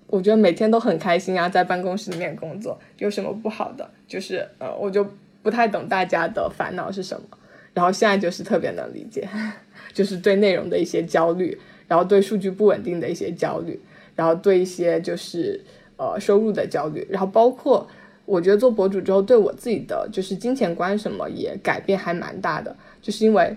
[0.08, 3.90] 我觉得每天都很开心啊，在办公室里面工作有什么不好的？
[4.08, 5.06] 就是呃，我就
[5.42, 7.38] 不太懂大家的烦恼是什么，
[7.74, 9.28] 然后现在就是特别能理解，
[9.94, 11.58] 就是对内容的一些焦虑。
[11.88, 13.80] 然后对数据不稳定的一些焦虑，
[14.16, 15.64] 然后对一些就是
[15.98, 17.88] 呃收入的焦虑，然后包括
[18.26, 23.56] 我觉得做博主之后对我自己的就是金钱观什么也改变还蛮大的，就是因为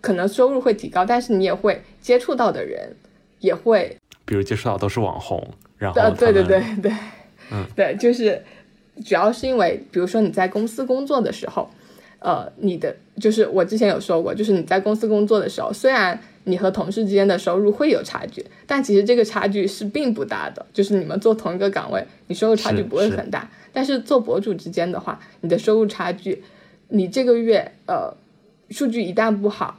[0.00, 2.96] 可能收入会提高，但是你也会接触到的人
[3.40, 3.94] 也会，
[4.24, 5.46] 比如接触到都是网红，
[5.78, 6.92] 然后对对对对，
[7.50, 8.42] 嗯 对，就是
[9.04, 11.68] 主要是因为比如说你在公司工作的时候，
[12.18, 20.64] 呃，你的就是我之前有说过，就是你在公司工作的时候，虽然你和同事之间的收入会有差距，但其实这个差距是并不大的。
[20.72, 23.48] 就是你们做同一个岗位，你收入差距不会很大。
[23.72, 26.42] 但是做博主之间的话，你的收入差距，
[26.88, 28.10] 你这个月呃
[28.70, 29.78] 数据一旦不好，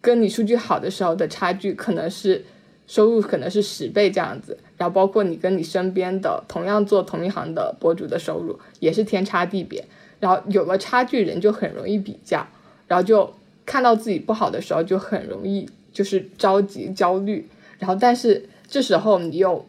[0.00, 2.42] 跟你数据好的时候的差距可能是
[2.86, 4.56] 收入可能是十倍这样子。
[4.78, 9.84] 然后包括你跟你身边的同样做同一行的博主的收入也是天差地别。
[10.18, 12.46] 然后有了差距，人就很容易比较，
[12.86, 13.30] 然后就
[13.66, 15.68] 看到自己不好的时候就很容易。
[15.90, 17.48] 就是着急焦虑，
[17.78, 19.66] 然后但是这时候你又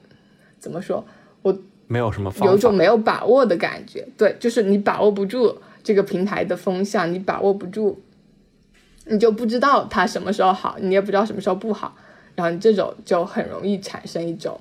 [0.60, 1.04] 怎么说？
[1.42, 1.58] 我
[1.88, 4.08] 没有什么，有一种没有把握的感觉。
[4.16, 8.00] 对，就是你把握不住这个平台的风向，你把握不住，
[9.06, 11.96] 你就不知道它什么时候好，你也不知道什么时候不好，
[12.36, 14.60] 然后你这种就很容易产生一种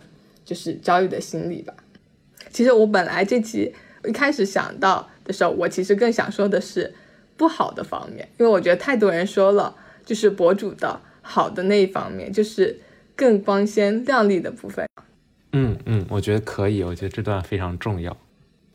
[0.48, 1.74] 就是焦虑的心理吧。
[2.50, 3.74] 其实我本来这期
[4.06, 6.94] 一开始想到的时候，我其实更想说的是
[7.36, 9.76] 不好的方面，因为我觉得太多人说了，
[10.06, 11.02] 就是博主的。
[11.20, 12.80] 好的那一方面就是
[13.14, 14.88] 更光鲜亮丽的部分。
[15.52, 18.16] 嗯嗯，我觉得可以，我觉得这段非常重要。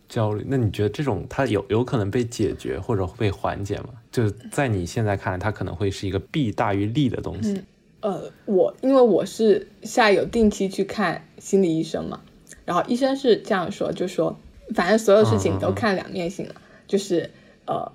[0.07, 3.89] 焦虑，那你觉得这种它有有可能被解决或者被缓解吗？
[4.11, 7.63] 就在你现在看来，它可能会是一个弊大于利的东西。
[8.03, 12.19] 呃，我因为我是现在有定期去看心理医生嘛，
[12.65, 14.37] 然后医生是这样说，就说
[14.75, 17.31] 反正所有事情都看两面性了，就是
[17.65, 17.89] 呃，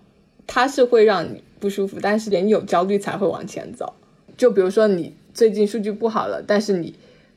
[0.46, 3.92] 他是会让你不舒服，但是人有焦虑才会往前走。
[4.36, 6.94] 就比如说你最近数据不好了，但是你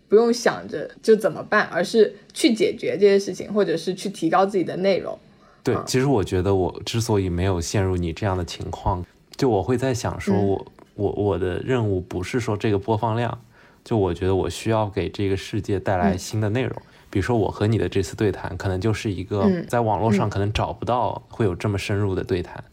[0.08, 5.20] 不用想着就怎么办，而是去解决这些事情，或者是去提高自己的内容。
[5.62, 9.06] 对，其实我觉得我之所以没有陷入你这样的情况，
[9.36, 10.66] 就我会在想说，我
[10.96, 13.40] 我我的任务不是说这个播放量，
[13.84, 16.82] 就我觉得我需要给这个世界带来新的内容。
[17.10, 22.64] 比如说我和你的这次对谈，可能就是一个在网络上可能找不到会有这么深入的对谈，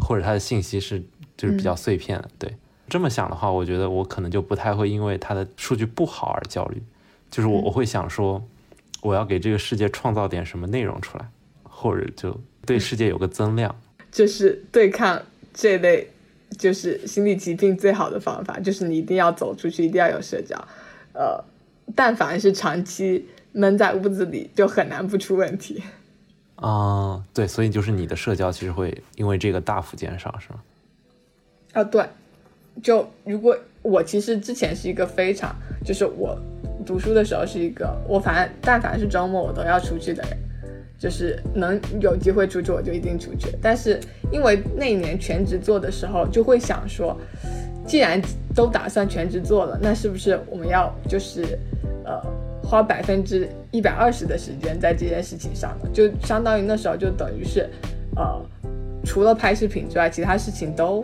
[0.00, 1.02] 或者它的信息是
[1.36, 2.56] 就是比较碎片的，对。
[2.88, 6.82] 这么想的话，我觉得我可能就不太会因为它的数据不好而焦虑，
[7.30, 8.42] 就是我我会想说，
[9.00, 11.26] 我要给这个世界创造点什么内容出来，
[11.62, 13.74] 或者就对世界有个增量。
[14.10, 15.22] 就是对抗
[15.54, 16.06] 这类
[16.58, 20.56] 就是心理疾病最好的方法，就是你一定要走出去，一定要有社交。
[21.12, 21.42] 呃，
[21.94, 25.82] 但凡是长期闷在屋子里，就很难不出问题。
[26.56, 30.62] 啊，对，所以就是你的社交其实会因为这个大幅减少，是吗？
[31.72, 32.04] 啊，对。
[32.82, 36.34] 就如果我其实之前是一个非常，就是我
[36.86, 40.38] 读书的时候是一个，我反正但凡是周末我都要出去的人，
[41.02, 43.48] 就是能有机会出去我就一定出去。
[43.60, 43.98] 但是
[44.30, 47.18] 因为那一年全职做的时候，就会想说，
[47.84, 48.22] 既然
[48.54, 51.58] 都打算全职做了，那是不是我们要就是
[52.04, 52.22] 呃
[52.62, 55.90] 花百分之一百二十的时间在这件事情上呢？
[55.92, 57.68] 就相当于那时候就等于是
[58.14, 58.40] 呃
[59.04, 61.02] 除了拍视频之外，其他事情都。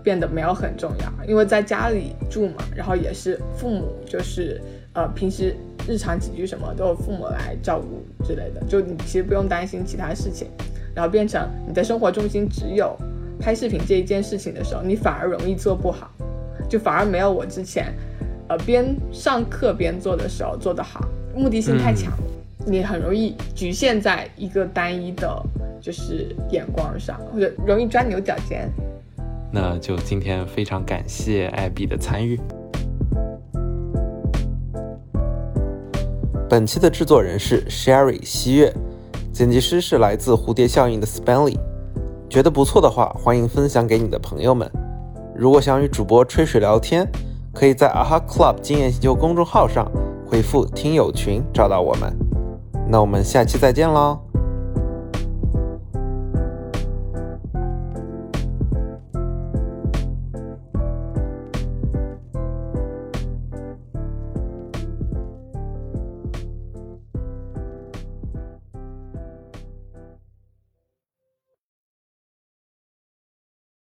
[0.00, 4.58] 变得没有很重要，因为在家里住嘛，然后也是父母，就是
[4.94, 5.54] 呃平时
[5.88, 10.48] 日常起居什么都有父母来照顾之类的，就你其实不用担心其他事情，
[10.94, 12.94] 然后变成你的生活重心只有
[13.40, 16.10] 拍视频这一件事情的时候，你反而容易做不好，
[16.68, 17.94] 就反而没有我之前
[18.48, 22.12] 呃边上课边做的时候做得好，目的性太强，
[22.66, 25.42] 你很容易局限在一个单一的
[25.80, 28.68] 就是眼光上，或者容易钻牛角尖。
[29.50, 32.38] 那就今天非常感谢艾比的参与。
[36.48, 38.72] 本期的制作人是 Sherry 西月，
[39.34, 41.58] 剪辑师是来自蝴蝶效应的 Spenly。
[42.26, 44.66] 觉得不错的话，欢迎分享给你的朋友们。
[45.36, 47.06] 如果想与主播吹水聊天，
[47.52, 49.86] 可以在 AHA Club 经验星球公众号上
[50.26, 52.10] 回复“听友群”找到我们。
[52.88, 54.27] 那我们下期再见喽。